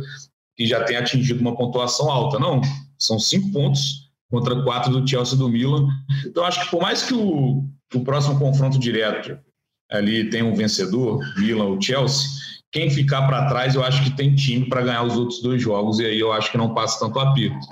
[0.57, 2.37] que já tem atingido uma pontuação alta.
[2.39, 2.61] Não,
[2.99, 5.87] são cinco pontos contra quatro do Chelsea do Milan.
[6.27, 7.65] Então, acho que por mais que o,
[7.95, 9.39] o próximo confronto direto
[9.91, 12.29] ali tenha um vencedor, Milan ou Chelsea,
[12.73, 15.99] quem ficar para trás, eu acho que tem time para ganhar os outros dois jogos,
[16.01, 17.67] e aí eu acho que não passa tanto aperto.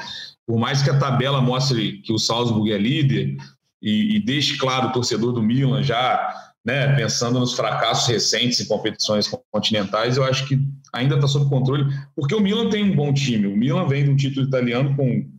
[0.47, 3.37] Por mais que a tabela mostre que o Salzburg é líder
[3.83, 6.35] e, e deixe claro o torcedor do Milan já
[6.67, 10.59] né, pensando nos fracassos recentes em competições continentais, eu acho que
[10.93, 13.47] ainda está sob controle, porque o Milan tem um bom time.
[13.47, 15.31] O Milan vem de um título italiano com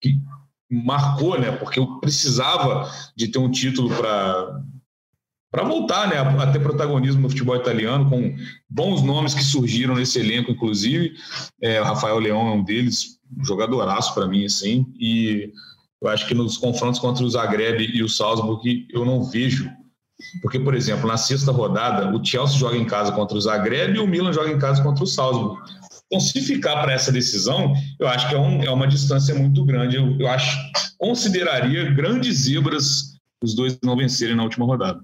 [0.00, 0.20] que
[0.70, 4.62] marcou, né, porque eu precisava de ter um título para
[5.50, 8.34] para voltar né, a, ter protagonismo no futebol italiano, com
[8.68, 11.14] bons nomes que surgiram nesse elenco, inclusive.
[11.62, 14.86] É, o Rafael Leão é um deles, um jogadoraço para mim, assim.
[14.98, 15.52] E
[16.02, 19.70] eu acho que nos confrontos contra o Zagreb e o Salzburg, eu não vejo
[20.40, 23.98] porque, por exemplo, na sexta rodada, o Chelsea joga em casa contra o Zagreb e
[23.98, 25.60] o Milan joga em casa contra o Salzburg.
[26.06, 29.64] Então, se ficar para essa decisão, eu acho que é, um, é uma distância muito
[29.64, 29.96] grande.
[29.96, 30.56] Eu, eu, acho,
[30.98, 35.00] consideraria grandes zebras os dois não vencerem na última rodada.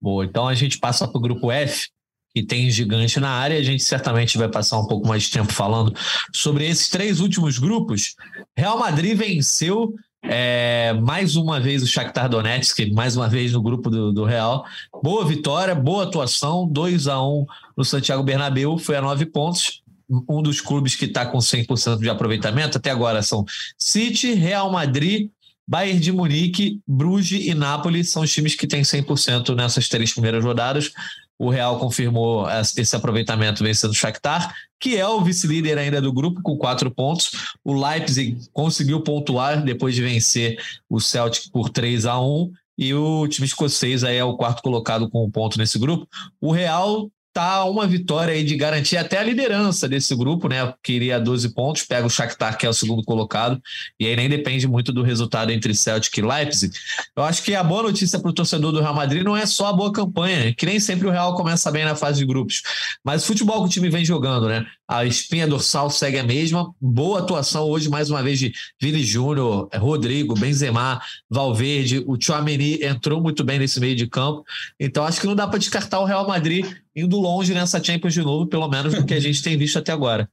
[0.00, 1.88] Boa, então a gente passa para o grupo F,
[2.34, 3.58] que tem gigante na área.
[3.58, 5.94] A gente certamente vai passar um pouco mais de tempo falando
[6.34, 8.14] sobre esses três últimos grupos.
[8.56, 13.88] Real Madrid venceu é, mais uma vez o Shakhtar Donetsk, mais uma vez no grupo
[13.88, 14.64] do, do Real.
[15.02, 19.82] Boa vitória, boa atuação, 2 a 1 no Santiago Bernabéu, foi a nove pontos.
[20.28, 23.44] Um dos clubes que está com 100% de aproveitamento até agora são
[23.78, 25.30] City, Real Madrid
[25.68, 30.44] Bayern de Munique, Bruges e Nápoles são os times que têm 100% nessas três primeiras
[30.44, 30.92] rodadas.
[31.38, 36.40] O Real confirmou esse aproveitamento vencendo o Shakhtar, que é o vice-líder ainda do grupo,
[36.42, 37.30] com quatro pontos.
[37.64, 43.26] O Leipzig conseguiu pontuar depois de vencer o Celtic por 3 a 1 e o
[43.26, 46.06] time escocês aí é o quarto colocado com um ponto nesse grupo.
[46.40, 50.72] O Real tá uma vitória aí de garantir até a liderança desse grupo, né?
[50.82, 53.60] Que iria 12 pontos, pega o Shakhtar, que é o segundo colocado,
[54.00, 56.74] e aí nem depende muito do resultado entre Celtic e Leipzig.
[57.14, 59.66] Eu acho que a boa notícia para o torcedor do Real Madrid não é só
[59.66, 62.62] a boa campanha, que nem sempre o Real começa bem na fase de grupos,
[63.04, 64.64] mas o futebol que o time vem jogando, né?
[64.88, 69.68] A espinha dorsal segue a mesma, boa atuação hoje, mais uma vez, de Vini Júnior,
[69.74, 74.44] Rodrigo, Benzema, Valverde, o Chouameni entrou muito bem nesse meio de campo,
[74.78, 78.22] então acho que não dá para descartar o Real Madrid indo longe nessa Champions de
[78.22, 80.30] novo, pelo menos do que a gente tem visto até agora.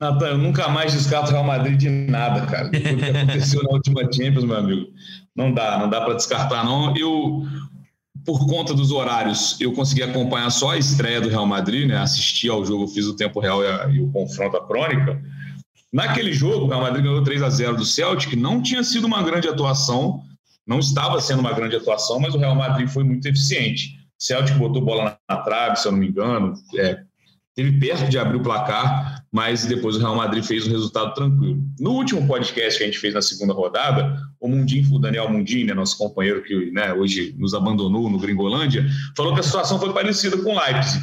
[0.00, 2.64] Natan, eu nunca mais descarto o Real Madrid de nada, cara.
[2.64, 4.86] Do que aconteceu na última Champions, meu amigo.
[5.34, 6.96] Não dá, não dá para descartar, não.
[6.96, 7.46] Eu,
[8.24, 11.96] por conta dos horários, eu consegui acompanhar só a estreia do Real Madrid, né?
[11.98, 15.20] Assisti ao jogo, fiz o tempo real e, a, e o confronto, a crônica.
[15.92, 19.22] Naquele jogo, o Real Madrid ganhou 3 a 0 do Celtic, não tinha sido uma
[19.22, 20.22] grande atuação,
[20.66, 23.98] não estava sendo uma grande atuação, mas o Real Madrid foi muito eficiente.
[24.18, 27.02] Celtic botou bola na, trave, se eu não me engano, é,
[27.54, 31.58] teve perto de abrir o placar, mas depois o Real Madrid fez um resultado tranquilo.
[31.80, 35.66] No último podcast que a gente fez na segunda rodada, o Mundinho, o Daniel Mundinho,
[35.66, 39.90] né, nosso companheiro que né, hoje nos abandonou no Gringolândia, falou que a situação foi
[39.94, 41.02] parecida com o Leipzig.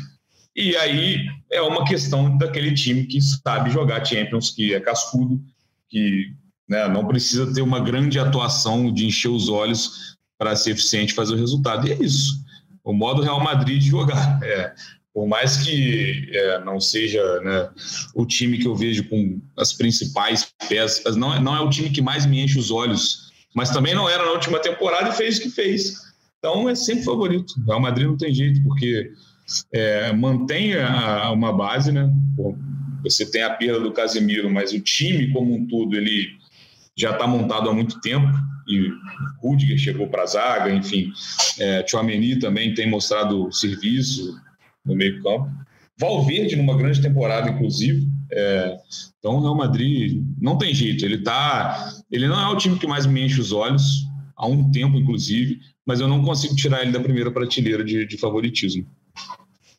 [0.55, 5.41] E aí é uma questão daquele time que sabe jogar Champions, que é cascudo,
[5.89, 6.31] que
[6.69, 11.33] né, não precisa ter uma grande atuação de encher os olhos para ser eficiente fazer
[11.33, 11.87] o resultado.
[11.87, 12.47] E é isso
[12.83, 14.41] o modo Real Madrid de jogar.
[14.43, 14.73] É,
[15.13, 17.69] por mais que é, não seja né,
[18.13, 21.89] o time que eu vejo com as principais peças, não é, não é o time
[21.89, 25.37] que mais me enche os olhos, mas também não era na última temporada e fez
[25.37, 25.95] o que fez.
[26.37, 27.53] Então é sempre favorito.
[27.57, 29.11] O Real Madrid não tem jeito, porque
[29.73, 32.09] é, mantém a, uma base, né?
[33.03, 36.29] Você tem a perda do Casemiro, mas o time como um todo ele
[36.95, 38.27] já está montado há muito tempo
[38.67, 38.91] e
[39.41, 41.11] Rudiger chegou para a zaga, enfim,
[41.59, 44.39] é, Chouameni também tem mostrado serviço
[44.89, 45.49] no meio campo.
[45.97, 48.07] Valverde numa grande temporada, inclusive.
[48.31, 48.77] É,
[49.17, 52.85] então o Real Madrid não tem jeito, ele tá, ele não é o time que
[52.85, 56.91] mais me enche os olhos há um tempo, inclusive, mas eu não consigo tirar ele
[56.91, 58.85] da primeira prateleira de, de favoritismo.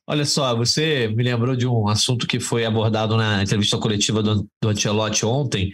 [0.06, 4.44] Olha só, você me lembrou de um assunto que foi abordado na entrevista coletiva do,
[4.60, 5.70] do Ancelotti ontem.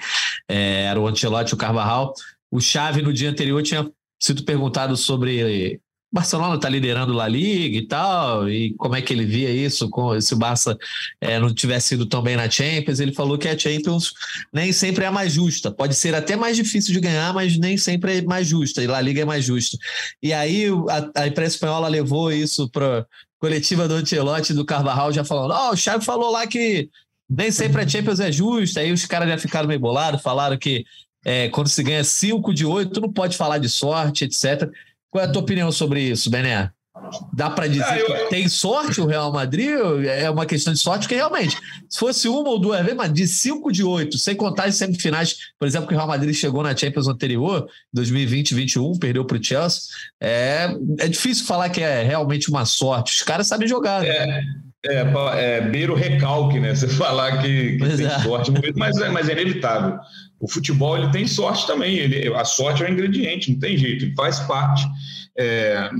[0.46, 2.12] É, era o Ancelotti e o Carvajal.
[2.52, 3.90] O Xavi, no dia anterior, tinha
[4.22, 5.80] sido perguntado sobre
[6.12, 10.18] Barcelona está liderando La Liga e tal, e como é que ele via isso, com,
[10.20, 10.76] se o Barça
[11.20, 13.00] é, não tivesse ido tão bem na Champions.
[13.00, 14.12] Ele falou que a Champions
[14.52, 15.70] nem sempre é a mais justa.
[15.70, 19.00] Pode ser até mais difícil de ganhar, mas nem sempre é mais justa, e La
[19.00, 19.76] Liga é mais justa.
[20.22, 23.06] E aí a, a imprensa espanhola levou isso para
[23.38, 26.88] coletiva do Ancelotti do Carvajal já falando: Ó, oh, o Xavi falou lá que
[27.28, 28.80] nem sempre a Champions é justa.
[28.80, 30.84] Aí os caras já ficaram meio bolados, falaram que
[31.24, 34.70] é, quando se ganha 5 de 8, tu não pode falar de sorte, etc.
[35.10, 36.70] Qual é a tua opinião sobre isso, Bené?
[37.32, 38.06] Dá para dizer ah, eu...
[38.06, 39.68] que tem sorte o Real Madrid?
[40.06, 41.56] É uma questão de sorte, que realmente,
[41.88, 45.36] se fosse uma ou duas vezes, mas de cinco de oito, sem contar as semifinais,
[45.58, 49.82] por exemplo, que o Real Madrid chegou na Champions anterior, 2020-21, perdeu para o Chelsea,
[50.20, 53.14] é, é difícil falar que é realmente uma sorte.
[53.14, 54.02] Os caras sabem jogar.
[54.02, 54.08] Né?
[54.08, 56.72] É, é, é beira o recalque, né?
[56.74, 59.98] Você falar que, que tem sorte, mas é, mas é inevitável.
[60.40, 61.96] O futebol ele tem sorte também.
[61.96, 64.86] Ele, a sorte é um ingrediente, não tem jeito, ele faz parte.
[65.38, 65.90] É,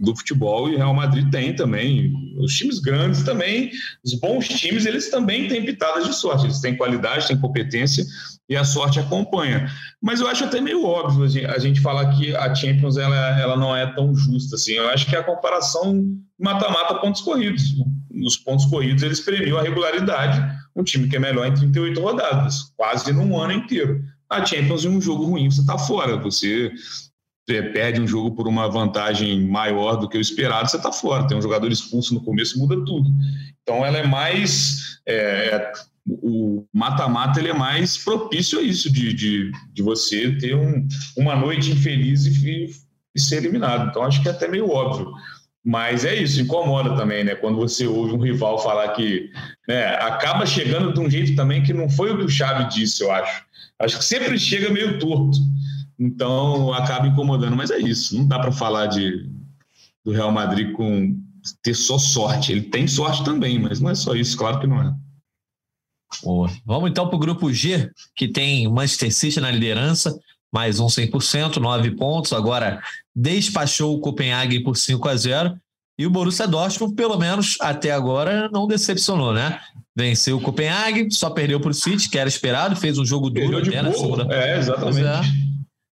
[0.00, 2.12] do futebol e o Real Madrid tem também.
[2.38, 3.70] Os times grandes também,
[4.04, 6.46] os bons times, eles também têm pitadas de sorte.
[6.46, 8.04] Eles têm qualidade, têm competência
[8.48, 9.70] e a sorte acompanha.
[10.00, 13.76] Mas eu acho até meio óbvio a gente falar que a Champions ela, ela não
[13.76, 14.72] é tão justa assim.
[14.72, 16.04] Eu acho que a comparação
[16.38, 17.62] mata-mata pontos corridos.
[18.10, 20.40] Nos pontos corridos eles premiam a regularidade.
[20.78, 24.00] Um time que é melhor em 38 rodadas, quase num ano inteiro.
[24.30, 26.16] A Champions, um jogo ruim, você está fora.
[26.16, 26.72] Você
[27.72, 31.26] perde um jogo por uma vantagem maior do que o esperado, você está fora.
[31.26, 33.10] Tem um jogador expulso no começo, muda tudo.
[33.62, 35.00] Então ela é mais.
[35.06, 35.14] É,
[35.54, 35.72] é
[36.22, 41.36] o mata-mata ele é mais propício a isso, de, de, de você ter um, uma
[41.36, 42.70] noite infeliz e,
[43.14, 43.90] e, ser eliminado.
[43.90, 45.12] Então acho que é até meio óbvio.
[45.68, 47.34] Mas é isso, incomoda também, né?
[47.34, 49.30] Quando você ouve um rival falar que
[49.68, 53.04] né, acaba chegando de um jeito também que não foi o que o Xavi disse,
[53.04, 53.44] eu acho.
[53.78, 55.36] Acho que sempre chega meio torto.
[55.98, 58.16] Então acaba incomodando, mas é isso.
[58.16, 59.28] Não dá para falar de,
[60.02, 61.14] do Real Madrid com
[61.62, 62.50] ter só sorte.
[62.50, 64.94] Ele tem sorte também, mas não é só isso, claro que não é.
[66.24, 66.50] Boa.
[66.64, 70.18] Vamos então para o grupo G, que tem Manchester City na liderança,
[70.52, 72.32] mais um 100%, 9 pontos.
[72.32, 72.80] Agora
[73.14, 75.56] despachou o Copenhague por 5 a 0
[75.98, 79.58] e o Borussia Dortmund, pelo menos até agora, não decepcionou, né?
[79.96, 83.50] Venceu o Copenhague, só perdeu para o City, que era esperado, fez um jogo duro.
[83.50, 84.32] Perdeu de né, segunda...
[84.32, 85.47] É, exatamente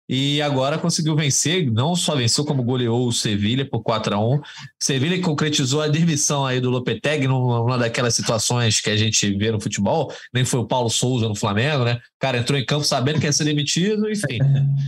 [0.08, 4.40] e agora conseguiu vencer, não só venceu, como goleou o Sevilha por 4 a 1
[4.80, 9.60] Sevilha concretizou a demissão aí do Lopetegui numa daquelas situações que a gente vê no
[9.60, 11.94] futebol, nem foi o Paulo Souza no Flamengo, né?
[11.94, 14.38] O cara entrou em campo sabendo que ia ser demitido, enfim.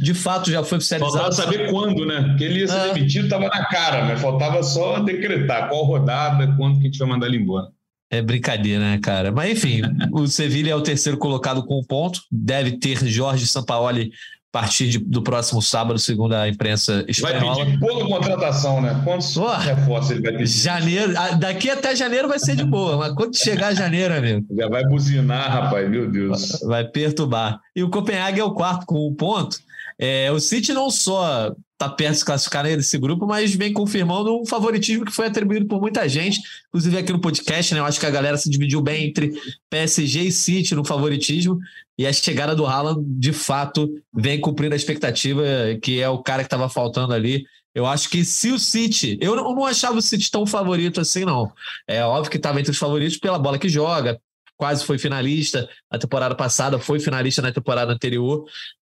[0.02, 1.35] De fato, já foi oficializado.
[1.35, 2.37] Faltava saber quando, né?
[2.38, 2.92] Que ele ia ser ah.
[2.92, 4.16] demitido, estava na cara, né?
[4.16, 7.68] Faltava só decretar qual rodada, quando que a gente vai mandar ele embora.
[8.11, 9.31] É brincadeira, né, cara?
[9.31, 12.22] Mas enfim, o Sevilha é o terceiro colocado com um ponto.
[12.33, 14.11] Deve ter Jorge Sampaoli
[14.52, 17.56] a partir de, do próximo sábado, segundo a imprensa espanhola.
[17.56, 18.98] Vai pedir pouca contratação, né?
[19.04, 20.46] Quantos oh, reforços ele vai pedir?
[20.46, 24.46] Janeiro, daqui até janeiro vai ser de boa, mas quando chegar janeiro, amigo...
[24.56, 26.61] Já vai buzinar, rapaz, meu Deus.
[26.62, 27.61] Vai perturbar.
[27.76, 29.58] E o Copenhague é o quarto com um ponto.
[29.98, 34.44] É, o City não só está perto de classificar nesse grupo, mas vem confirmando um
[34.44, 37.78] favoritismo que foi atribuído por muita gente, inclusive aqui no podcast, né?
[37.78, 39.32] Eu acho que a galera se dividiu bem entre
[39.70, 41.60] PSG e City no favoritismo,
[41.96, 45.44] e a chegada do Haaland, de fato, vem cumprindo a expectativa,
[45.80, 47.46] que é o cara que estava faltando ali.
[47.72, 49.16] Eu acho que se o City.
[49.20, 51.52] Eu não achava o City tão favorito assim, não.
[51.86, 54.20] É óbvio que estava entre os favoritos pela bola que joga,
[54.56, 58.44] quase foi finalista na temporada passada, foi finalista na temporada anterior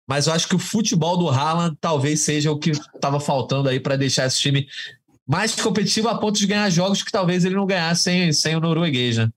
[0.10, 3.80] mas eu acho que o futebol do Haaland talvez seja o que estava faltando aí
[3.80, 4.68] para deixar esse time
[5.28, 8.60] mais competitivo a ponto de ganhar jogos que talvez ele não ganhasse sem, sem o
[8.60, 9.30] norueguês, né?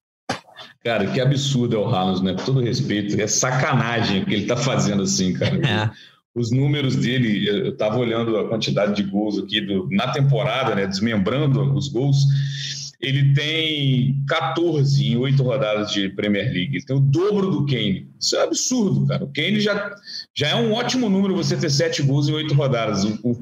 [0.83, 2.33] Cara, que absurdo é o Haaland, né?
[2.33, 5.57] Com todo respeito, é sacanagem o que ele está fazendo assim, cara.
[5.57, 5.91] É.
[6.35, 10.87] Os números dele, eu estava olhando a quantidade de gols aqui do, na temporada, né?
[10.87, 12.25] Desmembrando os gols
[13.03, 16.77] ele tem 14 em oito rodadas de Premier League.
[16.77, 18.09] Ele tem o dobro do Kane.
[18.19, 19.25] Isso é absurdo, cara.
[19.25, 19.93] O Kane já,
[20.33, 23.05] já é um ótimo número você ter sete gols em oito rodadas.
[23.05, 23.37] O, o,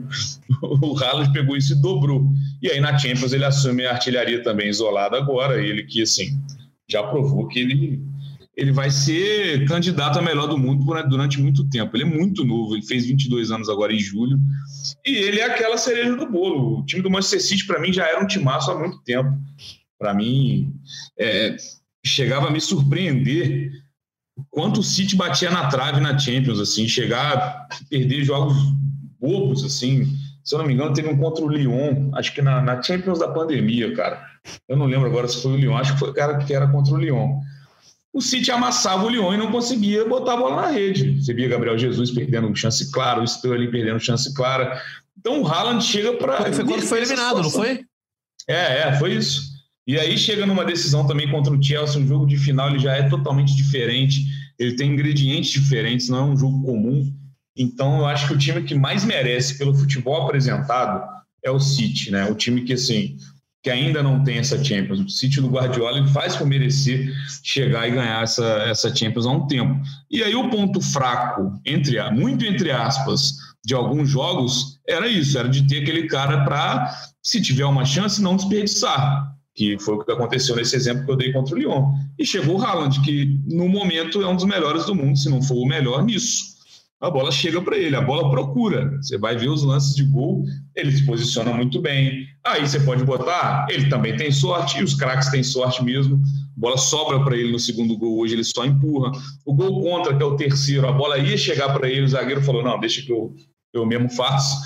[0.92, 2.26] o Haaland pegou isso e dobrou.
[2.62, 5.62] E aí na Champions ele assume a artilharia também isolada agora.
[5.62, 6.40] Ele que, assim,
[6.88, 8.02] já provou que ele
[8.60, 11.96] ele vai ser candidato a melhor do mundo durante muito tempo.
[11.96, 14.38] Ele é muito novo, ele fez 22 anos agora em julho,
[15.02, 16.80] e ele é aquela cereja do bolo.
[16.80, 19.32] O time do Manchester City, para mim, já era um timaço há muito tempo.
[19.98, 20.74] Para mim,
[21.18, 21.56] é,
[22.04, 23.72] chegava a me surpreender
[24.50, 28.58] quanto o City batia na trave na Champions, assim, chegar a perder jogos
[29.18, 30.04] bobos, assim.
[30.44, 33.20] Se eu não me engano, teve um contra o Lyon, acho que na, na Champions
[33.20, 34.22] da pandemia, cara.
[34.68, 36.68] Eu não lembro agora se foi o Lyon, acho que foi o cara que era
[36.68, 37.40] contra o Lyon
[38.12, 41.20] o City amassava o Lyon e não conseguia botar a bola na rede.
[41.20, 44.80] Você via Gabriel Jesus perdendo chance clara, o Sterling perdendo chance clara.
[45.18, 46.42] Então o Haaland chega para.
[46.42, 47.84] Foi, foi quando foi eliminado, não foi?
[48.48, 49.50] É, é, foi isso.
[49.86, 52.94] E aí chega numa decisão também contra o Chelsea, um jogo de final, ele já
[52.94, 54.24] é totalmente diferente,
[54.58, 57.12] ele tem ingredientes diferentes, não é um jogo comum.
[57.56, 61.02] Então eu acho que o time que mais merece pelo futebol apresentado
[61.44, 62.30] é o City, né?
[62.30, 63.16] O time que assim,
[63.62, 65.00] que ainda não tem essa Champions.
[65.00, 69.30] O City do Guardiola ele faz por merecer chegar e ganhar essa, essa Champions há
[69.30, 69.78] um tempo.
[70.10, 75.48] E aí o ponto fraco, entre muito entre aspas, de alguns jogos, era isso, era
[75.48, 76.90] de ter aquele cara para,
[77.22, 79.28] se tiver uma chance, não desperdiçar.
[79.54, 81.92] Que foi o que aconteceu nesse exemplo que eu dei contra o Lyon.
[82.18, 85.42] E chegou o Haaland, que no momento é um dos melhores do mundo, se não
[85.42, 86.59] for o melhor nisso
[87.00, 88.90] a bola chega para ele, a bola procura.
[89.00, 90.44] Você vai ver os lances de gol,
[90.76, 92.26] ele se posiciona muito bem.
[92.44, 96.16] Aí você pode botar, ele também tem sorte, e os craques têm sorte mesmo.
[96.16, 99.12] A bola sobra para ele no segundo gol, hoje ele só empurra.
[99.46, 102.42] O gol contra, que é o terceiro, a bola ia chegar para ele, o zagueiro
[102.42, 103.34] falou: não, deixa que eu,
[103.72, 104.60] eu mesmo faço.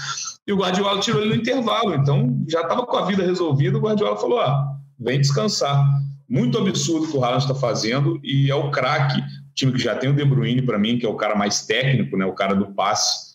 [0.47, 3.79] E o Guardiola tirou ele no intervalo, então já estava com a vida resolvida.
[3.79, 5.89] O Guardiola falou: ah, vem descansar.
[6.29, 9.23] Muito absurdo o que o Haaland está fazendo, e é o craque
[9.65, 12.17] time que já tem o De Bruyne para mim, que é o cara mais técnico,
[12.17, 13.35] né, o cara do passe,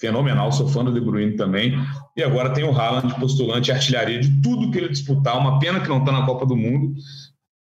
[0.00, 1.74] fenomenal, sou fã do De Bruyne também.
[2.16, 5.88] E agora tem o Haaland, postulante artilharia de tudo que ele disputar, uma pena que
[5.88, 6.94] não está na Copa do Mundo.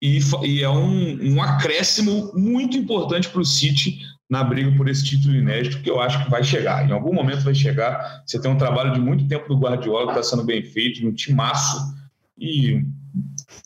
[0.02, 5.04] E, e é um, um acréscimo muito importante para o City na briga por esse
[5.04, 6.88] título inédito, que eu acho que vai chegar.
[6.88, 8.24] Em algum momento vai chegar.
[8.26, 11.14] Você tem um trabalho de muito tempo do Guardiola que está sendo bem feito, um
[11.14, 11.94] timaço,
[12.38, 12.84] e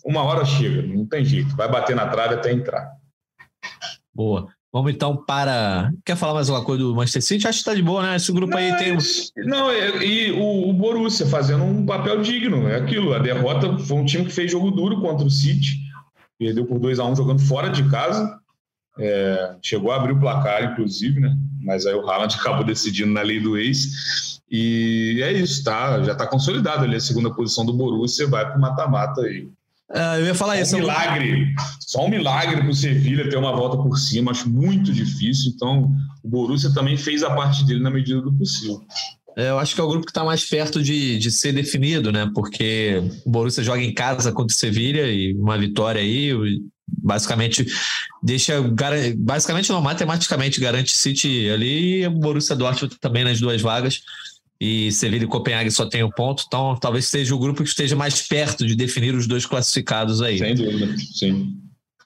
[0.04, 1.56] uma hora chega, não tem jeito.
[1.56, 2.99] Vai bater na trave até entrar.
[4.20, 4.50] Boa.
[4.70, 5.94] Vamos então para.
[6.06, 7.48] Quer falar mais alguma coisa do Manchester City?
[7.48, 8.18] Acho que está de boa, né?
[8.18, 8.98] Esse grupo aí tem.
[9.46, 12.68] Não, e o, o Borussia fazendo um papel digno.
[12.68, 13.14] É aquilo.
[13.14, 15.80] A derrota foi um time que fez jogo duro contra o City.
[16.38, 18.38] Perdeu por 2 a 1 um, jogando fora de casa.
[19.00, 21.34] É, chegou a abrir o placar, inclusive, né?
[21.62, 24.42] Mas aí o Haaland acabou decidindo na lei do ex.
[24.52, 26.04] E é isso, tá?
[26.04, 29.48] Já está consolidado ali a segunda posição do Borussia, vai para o mata-mata aí.
[29.92, 30.76] Uh, eu ia falar só isso.
[30.76, 31.56] Um milagre.
[31.80, 34.32] Só um milagre para o Sevilha ter uma volta por cima.
[34.32, 35.52] Acho muito difícil.
[35.56, 35.92] Então,
[36.24, 38.82] o Borussia também fez a parte dele na medida do possível.
[39.36, 42.12] É, eu acho que é o grupo que está mais perto de, de ser definido,
[42.12, 42.30] né?
[42.36, 46.32] Porque o Borussia joga em casa contra o Sevilha e uma vitória aí
[46.88, 47.66] basicamente
[48.22, 48.56] deixa
[49.18, 54.02] basicamente não matematicamente garante City ali e o Borussia Dortmund também nas duas vagas
[54.60, 57.96] e Sevilha e Copenhague só tem um ponto, então talvez seja o grupo que esteja
[57.96, 60.38] mais perto de definir os dois classificados aí.
[60.38, 61.58] Sem dúvida, sim.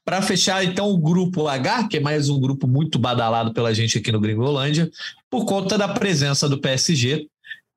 [0.05, 3.97] Para fechar, então, o grupo H, que é mais um grupo muito badalado pela gente
[3.97, 4.91] aqui no Gringolândia,
[5.29, 7.25] por conta da presença do PSG,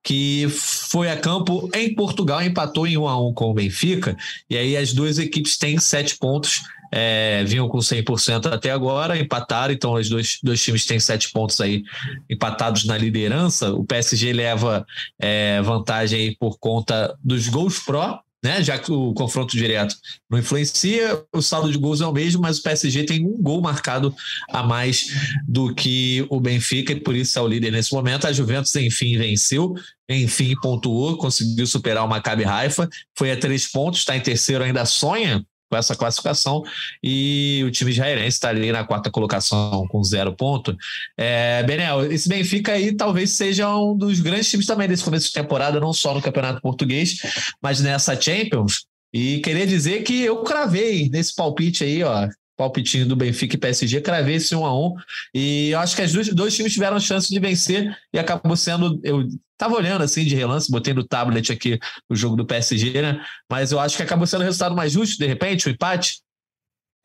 [0.03, 4.15] que foi a campo em Portugal, empatou em 1 a 1 com o Benfica,
[4.49, 6.61] e aí as duas equipes têm sete pontos,
[6.91, 11.59] é, vinham com 100% até agora, empataram, então os dois, dois times têm sete pontos
[11.61, 11.83] aí
[12.29, 13.73] empatados na liderança.
[13.73, 14.85] O PSG leva
[15.19, 18.63] é, vantagem por conta dos gols pró, né?
[18.63, 19.95] Já que o confronto direto
[20.29, 23.61] não influencia, o saldo de gols é o mesmo, mas o PSG tem um gol
[23.61, 24.15] marcado
[24.49, 25.07] a mais
[25.47, 28.27] do que o Benfica e por isso é o líder nesse momento.
[28.27, 29.73] A Juventus, enfim, venceu,
[30.07, 34.85] enfim, pontuou, conseguiu superar o Maccabi Haifa, foi a três pontos, está em terceiro, ainda
[34.85, 36.63] sonha com essa classificação
[37.03, 40.75] e o time israelense está ali na quarta colocação com zero ponto.
[41.17, 45.33] É, Benel, esse Benfica aí talvez seja um dos grandes times também desse começo de
[45.33, 47.19] temporada, não só no Campeonato Português,
[47.61, 48.85] mas nessa Champions.
[49.13, 52.27] E queria dizer que eu cravei nesse palpite aí, ó,
[52.57, 54.95] palpitinho do Benfica e PSG, cravei esse 1 a 1
[55.35, 58.99] e eu acho que os dois, dois times tiveram chance de vencer e acabou sendo,
[59.03, 61.79] eu estava olhando assim de relance, botei no tablet aqui
[62.09, 63.21] o jogo do PSG, né?
[63.49, 66.19] Mas eu acho que acabou sendo o resultado mais justo, de repente, o empate.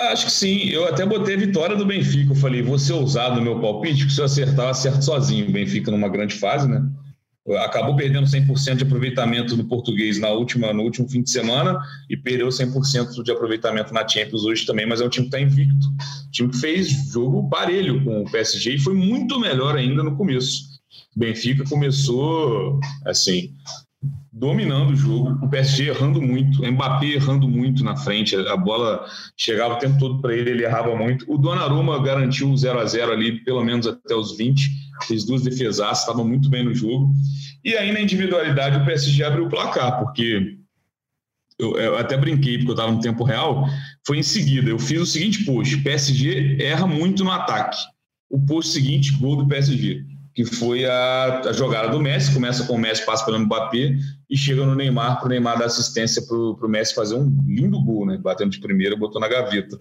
[0.00, 2.32] Acho que sim, eu até botei a vitória do Benfica.
[2.32, 5.48] Eu falei, vou ser ousado no meu palpite, porque se eu acertar, eu acerto sozinho.
[5.48, 6.82] O Benfica numa grande fase, né?
[7.58, 11.76] Acabou perdendo 100% de aproveitamento no português na última, no último fim de semana
[12.08, 15.40] e perdeu 100% de aproveitamento na Champions hoje também, mas é um time que está
[15.40, 15.86] invicto.
[15.86, 20.16] Um time que fez jogo parelho com o PSG e foi muito melhor ainda no
[20.16, 20.72] começo.
[21.16, 23.52] O Benfica começou assim,
[24.42, 29.06] dominando o jogo, o PSG errando muito, o Mbappé errando muito na frente, a bola
[29.36, 31.32] chegava o tempo todo para ele, ele errava muito.
[31.32, 34.68] O Donnarumma garantiu o 0 a 0 ali, pelo menos até os 20,
[35.06, 37.14] fez duas defesas, estava muito bem no jogo.
[37.64, 40.58] E aí na individualidade o PSG abriu o placar, porque
[41.56, 43.68] eu, eu até brinquei porque eu estava no tempo real,
[44.04, 47.78] foi em seguida, eu fiz o seguinte post, PSG erra muito no ataque.
[48.28, 50.04] O post seguinte, gol do PSG
[50.34, 52.32] que foi a, a, jogada do Messi.
[52.32, 53.96] Começa com o Messi, passa pelo Mbappé
[54.30, 57.82] e chega no Neymar para o Neymar dar assistência para o Messi fazer um lindo
[57.82, 58.18] gol, né?
[58.18, 59.78] Batendo de primeira, botou na gaveta.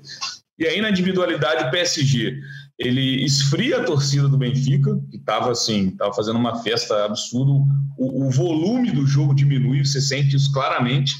[0.59, 2.39] E aí, na individualidade, o PSG
[2.77, 7.51] ele esfria a torcida do Benfica, que estava assim, estava fazendo uma festa absurda.
[7.97, 11.13] O, o volume do jogo diminui, você sente isso claramente.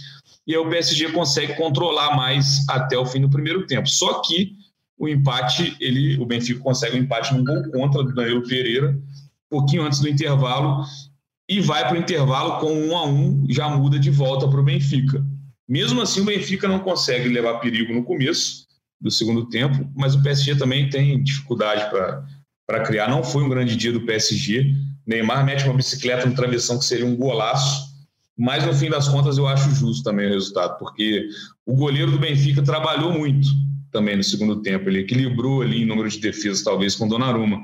[0.48, 3.88] E aí o PSG consegue controlar mais até o fim do primeiro tempo.
[3.88, 4.56] Só que
[4.98, 8.96] o empate, ele, o Benfica consegue um empate num gol contra do Danilo Pereira,
[9.52, 10.86] pouquinho antes do intervalo,
[11.48, 14.64] e vai para o intervalo com um a um, já muda de volta para o
[14.64, 15.24] Benfica.
[15.68, 18.66] Mesmo assim, o Benfica não consegue levar perigo no começo
[19.00, 23.10] do segundo tempo, mas o PSG também tem dificuldade para criar.
[23.10, 24.74] Não foi um grande dia do PSG.
[25.06, 27.92] Neymar mete uma bicicleta no travessão que seria um golaço,
[28.38, 31.28] mas no fim das contas eu acho justo também o resultado, porque
[31.66, 33.50] o goleiro do Benfica trabalhou muito
[33.92, 34.90] também no segundo tempo.
[34.90, 37.62] Ele equilibrou ali em número de defesas, talvez, com Donnarumma.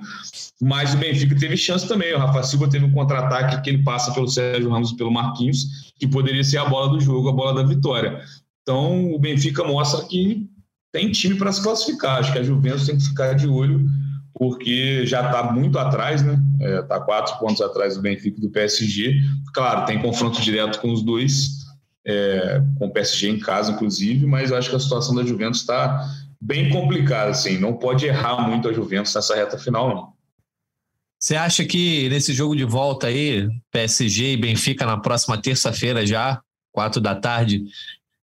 [0.61, 2.13] Mas o Benfica teve chance também.
[2.13, 5.93] O Rafa Silva teve um contra-ataque que ele passa pelo Sérgio Ramos e pelo Marquinhos,
[5.97, 8.21] que poderia ser a bola do jogo, a bola da vitória.
[8.61, 10.47] Então, o Benfica mostra que
[10.91, 12.19] tem time para se classificar.
[12.19, 13.88] Acho que a Juventus tem que ficar de olho,
[14.34, 16.39] porque já está muito atrás, né?
[16.59, 19.21] Está é, tá quatro pontos atrás do Benfica e do PSG.
[19.53, 21.66] Claro, tem confronto direto com os dois
[22.07, 26.09] é, com o PSG em casa, inclusive, mas acho que a situação da Juventus está
[26.41, 30.17] bem complicada, assim, não pode errar muito a Juventus nessa reta final, não.
[31.19, 36.39] Você acha que nesse jogo de volta aí, PSG e Benfica na próxima terça-feira já,
[36.71, 37.65] quatro da tarde,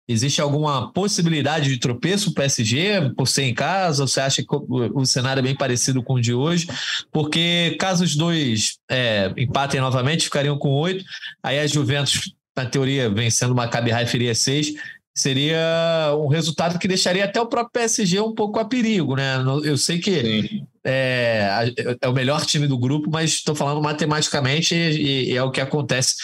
[0.06, 4.02] existe alguma possibilidade de tropeço o PSG por ser em casa?
[4.02, 6.68] Ou você acha que o cenário é bem parecido com o de hoje?
[7.10, 11.04] Porque caso os dois é, empatem novamente, ficariam com oito,
[11.42, 14.74] aí a Juventus na teoria, vencendo o Maccabi Haifa iria seis,
[15.16, 19.36] seria um resultado que deixaria até o próprio PSG um pouco a perigo, né?
[19.62, 25.30] Eu sei que é, é, o melhor time do grupo, mas estou falando matematicamente e,
[25.30, 26.16] e, é o que acontece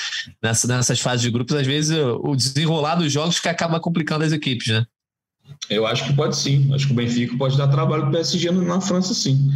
[0.43, 1.55] nessa, nessas fases de grupos.
[1.55, 4.85] Às vezes o desenrolar dos jogos que acaba complicando as equipes, né?
[5.69, 6.73] Eu acho que pode sim.
[6.75, 9.51] Acho que o Benfica pode dar trabalho para o PSG na França, sim.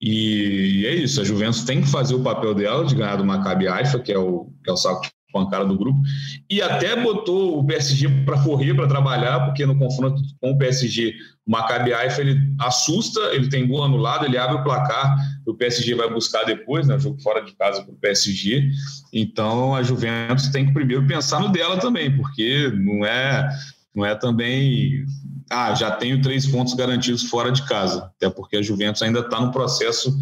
[0.00, 1.20] E é isso.
[1.20, 4.18] A Juventus tem que fazer o papel dela de ganhar do Maccabi Haifa, que é
[4.18, 6.00] o, que é o saco com a cara do grupo,
[6.48, 11.14] e até botou o PSG para correr, para trabalhar, porque no confronto com o PSG,
[11.46, 15.16] o Maccabi Haifa, ele assusta, ele tem gol anulado, ele abre o placar,
[15.46, 18.70] o PSG vai buscar depois, né, jogo fora de casa para o PSG,
[19.12, 23.48] então a Juventus tem que primeiro pensar no dela também, porque não é,
[23.94, 25.04] não é também
[25.50, 29.40] ah, já tenho três pontos garantidos fora de casa, até porque a Juventus ainda está
[29.40, 30.14] no processo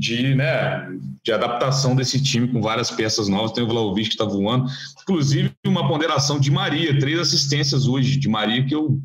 [0.00, 0.88] de, né,
[1.22, 3.52] de adaptação desse time com várias peças novas.
[3.52, 4.66] Tem o Vlaovic que está voando.
[5.02, 8.98] Inclusive, uma ponderação de Maria, três assistências hoje de Maria, que eu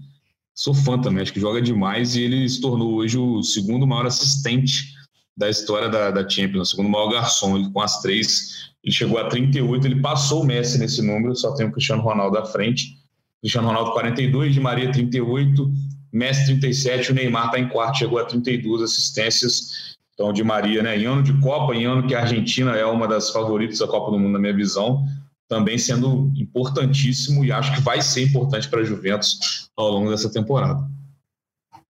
[0.56, 4.06] sou fã também, acho que joga demais e ele se tornou hoje o segundo maior
[4.06, 4.96] assistente
[5.36, 7.58] da história da, da Champions, o segundo maior garçom.
[7.58, 11.54] Ele, com as três, ele chegou a 38, ele passou o Messi nesse número, só
[11.56, 12.96] tem o Cristiano Ronaldo à frente.
[13.42, 15.74] Cristiano Ronaldo 42, de Maria 38,
[16.14, 19.95] Messi 37, o Neymar está em quarto, chegou a 32 assistências.
[20.16, 23.06] Então, de Maria, né, em ano de Copa, em ano que a Argentina é uma
[23.08, 25.06] das favoritas da Copa do Mundo, na minha visão,
[25.48, 30.32] também sendo importantíssimo e acho que vai ser importante para a Juventus ao longo dessa
[30.32, 30.90] temporada.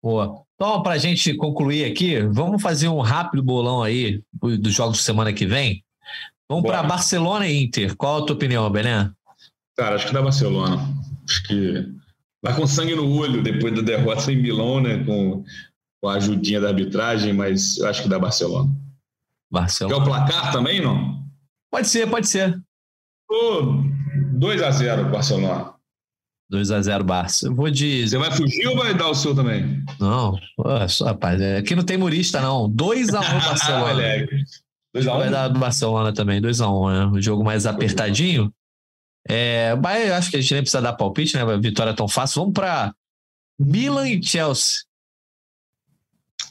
[0.03, 0.43] Boa.
[0.55, 5.03] Então, para a gente concluir aqui, vamos fazer um rápido bolão aí dos jogos de
[5.03, 5.85] semana que vem.
[6.49, 7.97] Vamos para Barcelona e Inter.
[7.97, 9.11] Qual a tua opinião, Belém?
[9.77, 10.81] Cara, acho que dá Barcelona.
[11.29, 11.89] Acho que
[12.43, 15.03] vai com sangue no olho depois da derrota em Milão, né?
[15.05, 15.45] Com
[16.05, 18.71] com a ajudinha da arbitragem, mas eu acho que dá Barcelona.
[19.51, 19.97] Barcelona.
[19.97, 21.25] Quer o placar também, não?
[21.73, 22.61] Pode ser, pode ser.
[23.31, 23.83] Oh,
[24.35, 25.73] 2 a 0 Barcelona.
[26.51, 27.47] 2 a 0 Barça.
[27.47, 28.07] Eu vou de.
[28.07, 29.83] Você vai fugir ou vai dar o seu também?
[29.99, 30.39] Não,
[30.91, 32.69] só, rapaz, é, aqui não tem murista, não.
[32.69, 34.03] 2 a 1 Barcelona.
[34.95, 37.07] 2 a 1 Vai dar do Barcelona também, 2 a 1 né?
[37.07, 38.53] O jogo mais apertadinho.
[39.27, 41.57] É, mas acho que a gente nem precisa dar palpite, né?
[41.57, 42.43] Vitória é tão fácil.
[42.43, 42.95] Vamos para
[43.59, 44.85] Milan e Chelsea.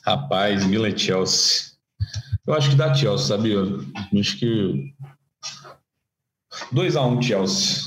[0.06, 1.74] Rapaz, Milan Chelsea.
[2.46, 3.60] Eu acho que dá Chelsea, sabia?
[4.20, 4.94] Acho que
[6.74, 7.84] 2x1 um, Chelsea.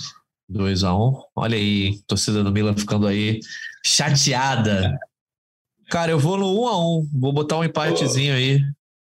[0.50, 0.94] 2x1.
[0.98, 1.22] Um.
[1.34, 3.40] Olha aí, torcida do Milan ficando aí
[3.84, 4.98] chateada.
[5.90, 6.80] Cara, eu vou no 1x1.
[6.80, 8.60] Um Vou botar um empatezinho aí.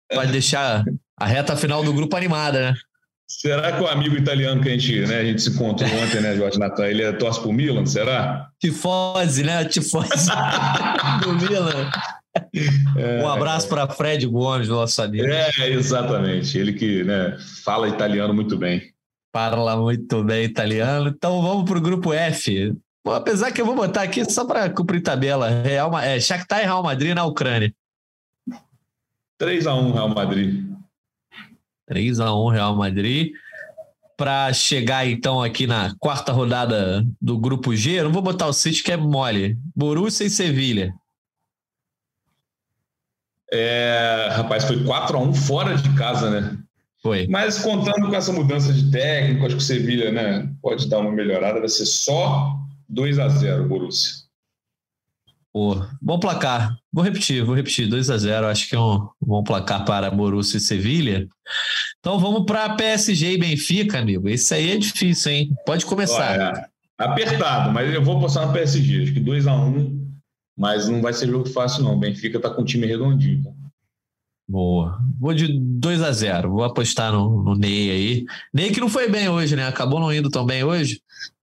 [0.09, 0.85] Pra deixar
[1.19, 2.79] a reta final do grupo animada, né?
[3.29, 6.37] Será que o amigo italiano que a gente, né, a gente se encontrou ontem, né,
[6.37, 8.49] Jorge Natan, ele é torce pro Milan, será?
[8.61, 9.65] Tifose, né?
[9.65, 10.31] Tifose
[11.23, 11.91] do Milan.
[12.97, 15.27] É, um abraço para Fred Gomes, nosso amigo.
[15.27, 16.57] É, exatamente.
[16.57, 18.93] Ele que né, fala italiano muito bem.
[19.35, 21.09] Fala muito bem italiano.
[21.09, 22.75] Então vamos para o grupo F.
[23.05, 25.49] Bom, apesar que eu vou botar aqui só para cumprir tabela.
[25.49, 27.73] Real, é, Shakhtar e Real Madrid na Ucrânia.
[29.41, 30.65] 3x1 Real Madrid.
[31.91, 33.33] 3x1 Real Madrid.
[34.17, 38.53] Para chegar então aqui na quarta rodada do grupo G, eu não vou botar o
[38.53, 39.59] City que é mole.
[39.75, 40.95] Borussia e Sevilha.
[43.53, 46.59] É, rapaz, foi 4 a 1 fora de casa, né?
[47.03, 47.27] Foi.
[47.29, 51.13] Mas contando com essa mudança de técnico, acho que o Sevilha né, pode dar uma
[51.13, 52.57] melhorada, vai ser só
[52.89, 54.27] 2 a 0 Borussia.
[55.53, 56.77] Pô, bom placar.
[56.93, 57.89] Vou repetir, vou repetir.
[57.89, 61.27] 2 a 0 acho que é um bom placar para Borussia e Sevilha.
[62.01, 64.29] Então vamos para PSG e Benfica, amigo.
[64.29, 65.55] Isso aí é difícil, hein?
[65.65, 66.33] Pode começar.
[66.33, 66.69] Olha,
[66.99, 69.05] apertado, mas eu vou postar no PSG.
[69.05, 70.06] Acho que 2 a 1
[70.57, 71.95] mas não vai ser jogo fácil, não.
[71.95, 73.55] O Benfica está com um time redondinho.
[74.49, 74.99] Boa.
[75.19, 78.25] Vou de 2 a 0 Vou apostar no, no Ney aí.
[78.55, 79.67] Ney que não foi bem hoje, né?
[79.67, 81.01] Acabou não indo tão bem hoje.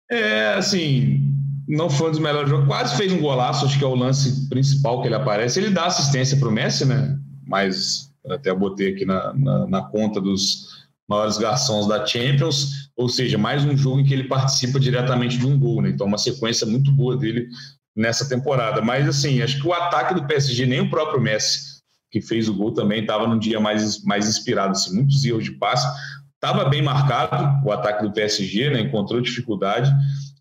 [0.09, 1.21] É, assim,
[1.67, 2.65] não foi um dos melhores jogos.
[2.65, 5.59] Quase fez um golaço, acho que é o lance principal que ele aparece.
[5.59, 7.19] Ele dá assistência para o Messi, né?
[7.45, 12.89] Mas até botei aqui na, na, na, conta dos maiores garçons da Champions.
[12.95, 15.89] Ou seja, mais um jogo em que ele participa diretamente de um gol, né?
[15.89, 17.49] Então, uma sequência muito boa dele
[17.95, 18.81] nessa temporada.
[18.81, 21.81] Mas, assim, acho que o ataque do PSG, nem o próprio Messi,
[22.11, 24.71] que fez o gol, também estava num dia mais, mais inspirado.
[24.71, 25.87] Assim, muitos erros de passe.
[26.35, 28.81] Estava bem marcado o ataque do PSG, né?
[28.81, 29.89] encontrou dificuldade.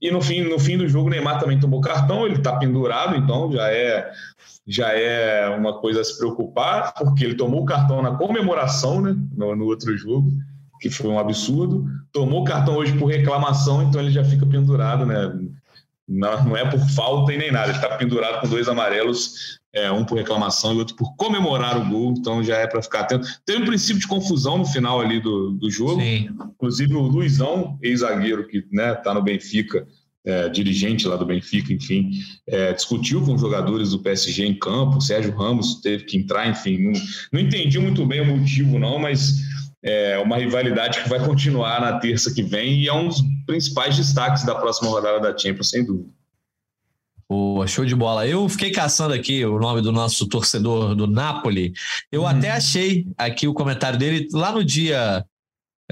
[0.01, 3.15] E no fim, no fim do jogo, o Neymar também tomou cartão, ele está pendurado,
[3.15, 4.11] então já é,
[4.67, 9.15] já é uma coisa a se preocupar, porque ele tomou o cartão na comemoração né?
[9.33, 10.33] no, no outro jogo
[10.83, 11.87] que foi um absurdo.
[12.13, 15.33] Tomou cartão hoje por reclamação, então ele já fica pendurado, né?
[16.09, 17.69] Não, não é por falta e nem nada.
[17.69, 21.89] Ele está pendurado com dois amarelos, é, um por reclamação e outro por comemorar o
[21.89, 23.27] gol, então já é para ficar atento.
[23.47, 26.01] Teve um princípio de confusão no final ali do, do jogo.
[26.01, 26.29] Sim.
[26.55, 29.87] Inclusive o Luizão, ex-zagueiro que está né, tá no Benfica,
[30.25, 32.11] é, dirigente lá do Benfica, enfim,
[32.47, 34.99] é, discutiu com os jogadores do PSG em campo.
[34.99, 36.79] O Sérgio Ramos teve que entrar, enfim.
[36.79, 36.93] Não,
[37.33, 39.41] não entendi muito bem o motivo, não, mas
[39.83, 43.97] é uma rivalidade que vai continuar na terça que vem e é um dos principais
[43.97, 46.09] destaques da próxima rodada da Champions, sem dúvida.
[47.28, 48.26] Boa, show de bola.
[48.26, 51.72] Eu fiquei caçando aqui o nome do nosso torcedor do Napoli.
[52.11, 52.26] Eu hum.
[52.26, 55.24] até achei aqui o comentário dele lá no dia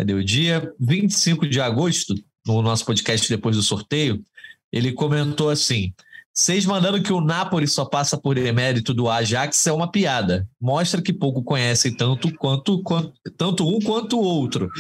[0.01, 0.73] cadê o dia?
[0.81, 2.15] 25 de agosto,
[2.47, 4.25] no nosso podcast depois do sorteio,
[4.73, 5.93] ele comentou assim:
[6.41, 10.49] vocês mandando que o Napoli só passa por emérito do Ajax é uma piada.
[10.59, 14.71] Mostra que pouco conhecem tanto quanto, quanto tanto um quanto o outro.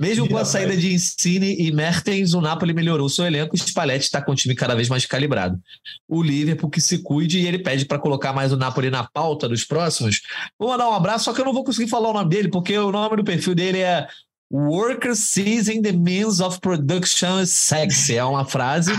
[0.00, 3.62] Mesmo com a saída de Insigne e Mertens, o Napoli melhorou seu elenco e o
[3.62, 5.60] Spalletti está com o time cada vez mais calibrado.
[6.08, 9.46] O Liverpool que se cuide e ele pede para colocar mais o Napoli na pauta
[9.46, 10.22] dos próximos.
[10.58, 12.78] Vou mandar um abraço, só que eu não vou conseguir falar o nome dele, porque
[12.78, 14.08] o nome do perfil dele é
[14.52, 18.16] Worker seizing the means of production is sexy.
[18.16, 18.90] É uma frase.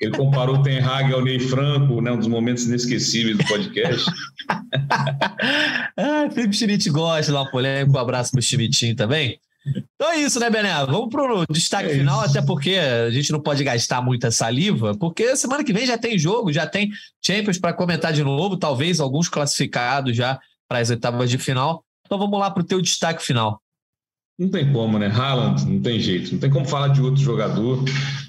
[0.00, 4.10] Ele comparou o Ten Hag ao Ney Franco, né, um dos momentos inesquecíveis do podcast.
[5.96, 7.96] ah, Felipe Schmidt gosta de uma polêmica.
[7.96, 9.38] Um abraço pro Schmidtinho também.
[9.66, 10.74] Então é isso, né, Bené?
[10.86, 15.34] Vamos pro destaque é final, até porque a gente não pode gastar muita saliva, porque
[15.36, 16.90] semana que vem já tem jogo, já tem
[17.24, 20.38] Champions para comentar de novo, talvez alguns classificados já
[20.68, 21.82] para as etapas de final.
[22.04, 23.60] Então vamos lá para o teu destaque final.
[24.38, 25.06] Não tem como, né?
[25.06, 26.32] Haaland, não tem jeito.
[26.32, 27.84] Não tem como falar de outro jogador.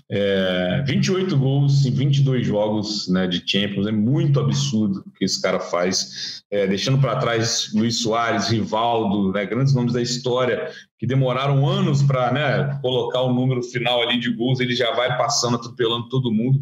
[0.07, 3.87] É, 28 gols em 22 jogos né, de Champions.
[3.87, 6.43] É muito absurdo o que esse cara faz.
[6.51, 12.03] É, deixando para trás Luiz Soares, Rivaldo, né, grandes nomes da história que demoraram anos
[12.03, 14.59] para né, colocar o número final ali de gols.
[14.59, 16.61] Ele já vai passando, atropelando todo mundo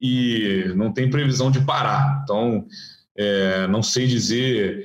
[0.00, 2.22] e não tem previsão de parar.
[2.24, 2.66] Então,
[3.16, 4.84] é, não sei dizer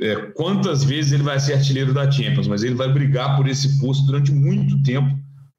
[0.00, 3.80] é, quantas vezes ele vai ser artilheiro da Champions, mas ele vai brigar por esse
[3.80, 5.18] posto durante muito tempo,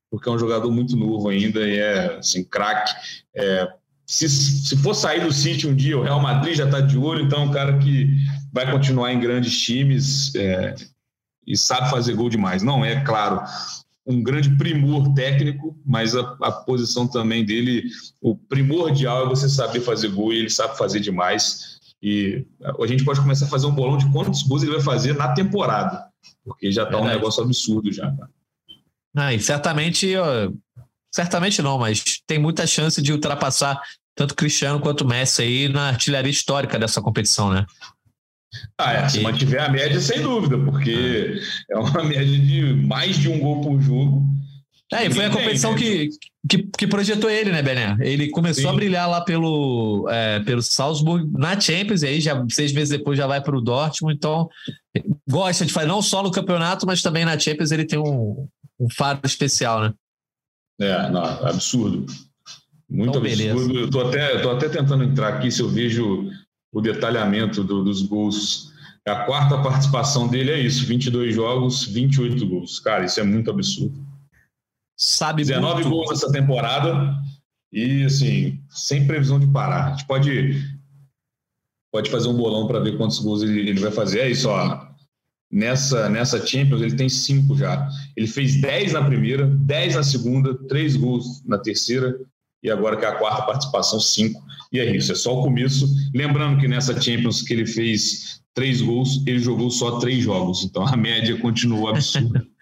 [0.09, 2.93] porque é um jogador muito novo ainda e é assim, craque.
[3.35, 3.67] É,
[4.05, 7.25] se, se for sair do City um dia, o Real Madrid já está de olho,
[7.25, 8.09] então é um cara que
[8.51, 10.75] vai continuar em grandes times é,
[11.45, 12.61] e sabe fazer gol demais.
[12.61, 13.41] Não é, claro,
[14.05, 17.85] um grande primor técnico, mas a, a, posição também dele,
[18.21, 21.79] o primordial é você saber fazer gol e ele sabe fazer demais.
[22.03, 25.15] E a gente pode começar a fazer um bolão de quantos gols ele vai fazer
[25.15, 26.05] na temporada,
[26.43, 28.13] porque já está um negócio absurdo já.
[29.15, 30.11] Ah, e certamente,
[31.09, 33.81] certamente não, mas tem muita chance de ultrapassar
[34.15, 37.65] tanto Cristiano quanto Messi aí na artilharia histórica dessa competição, né?
[38.77, 41.39] Ah, é, se mantiver a média, sem dúvida, porque
[41.71, 44.23] é uma média de mais de um gol por jogo.
[44.93, 46.09] É, e foi a competição que,
[46.47, 47.97] que, que, projetou ele, né, Bené?
[48.01, 48.69] Ele começou Sim.
[48.69, 53.17] a brilhar lá pelo, é, pelo Salzburg na Champions, e aí já seis meses depois
[53.17, 54.49] já vai para o Dortmund, então
[55.29, 58.47] gosta de fazer não só no campeonato, mas também na Champions ele tem um,
[58.79, 59.93] um faro especial, né?
[60.79, 62.05] É, não, absurdo.
[62.89, 63.67] Muito então, absurdo.
[63.67, 63.79] Beleza.
[63.79, 66.29] Eu tô até, tô até tentando entrar aqui se eu vejo
[66.71, 68.71] o detalhamento do, dos gols.
[69.07, 72.79] A quarta participação dele é isso: 22 jogos, 28 gols.
[72.79, 74.02] Cara, isso é muito absurdo.
[74.95, 75.89] Sabe 19 muito.
[75.89, 77.15] gols nessa temporada
[77.71, 79.87] e, assim, sem previsão de parar.
[79.87, 80.63] A gente pode,
[81.91, 84.19] pode fazer um bolão para ver quantos gols ele, ele vai fazer.
[84.21, 84.87] É isso, ó.
[85.51, 87.87] Nessa, nessa Champions, ele tem cinco já.
[88.15, 92.17] Ele fez 10 na primeira, 10 na segunda, três gols na terceira
[92.63, 94.41] e agora que é a quarta participação, cinco.
[94.71, 95.85] E é isso, é só o começo.
[96.15, 100.63] Lembrando que nessa Champions que ele fez três gols, ele jogou só três jogos.
[100.63, 102.43] Então a média continua absurda.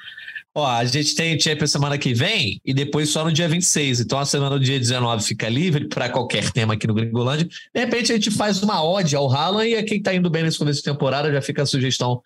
[0.54, 4.02] Ó, a gente tem Champions semana que vem e depois só no dia 26.
[4.02, 7.48] Então a semana do dia 19 fica livre para qualquer tema aqui no Gringolândia.
[7.74, 10.44] De repente a gente faz uma ode ao Haaland e a quem está indo bem
[10.44, 12.22] nesse começo de temporada já fica a sugestão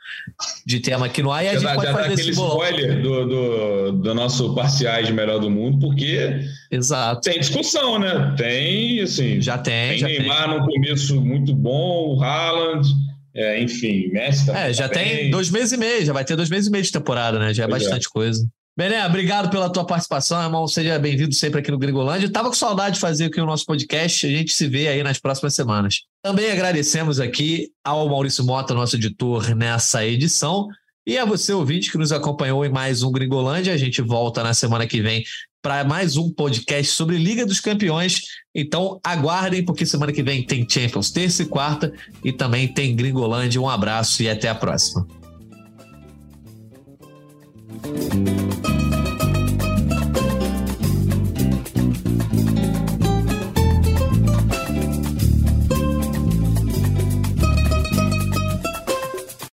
[0.66, 3.28] de tema aqui no ar e a já gente dá, pode fazer esse spoiler do,
[3.28, 6.40] do, do, nosso parciais de melhor do mundo, porque
[6.72, 7.22] Exato.
[7.22, 8.34] tem discussão, né?
[8.36, 9.40] Tem, assim.
[9.40, 9.90] Já tem.
[9.90, 10.60] Tem já Neymar tem.
[10.60, 12.90] no começo muito bom, o Haaland
[13.36, 16.50] é, enfim, Messi É, já tá tem dois meses e meio, já vai ter dois
[16.50, 17.54] meses e meio de temporada, né?
[17.54, 17.86] Já é pois é.
[17.86, 18.10] bastante é.
[18.10, 18.48] coisa.
[18.78, 20.68] Bené, obrigado pela tua participação, irmão.
[20.68, 22.30] Seja bem-vindo sempre aqui no Gringolândia.
[22.30, 24.26] Tava com saudade de fazer aqui o nosso podcast.
[24.26, 26.02] A gente se vê aí nas próximas semanas.
[26.22, 30.68] Também agradecemos aqui ao Maurício Mota, nosso editor, nessa edição.
[31.08, 33.74] E a você, ouvinte, que nos acompanhou em mais um Gringolândia.
[33.74, 35.24] A gente volta na semana que vem
[35.66, 38.22] para mais um podcast sobre Liga dos Campeões.
[38.54, 41.92] Então aguardem, porque semana que vem tem Champions terça e quarta
[42.24, 43.60] e também tem Gringolândia.
[43.60, 45.08] Um abraço e até a próxima.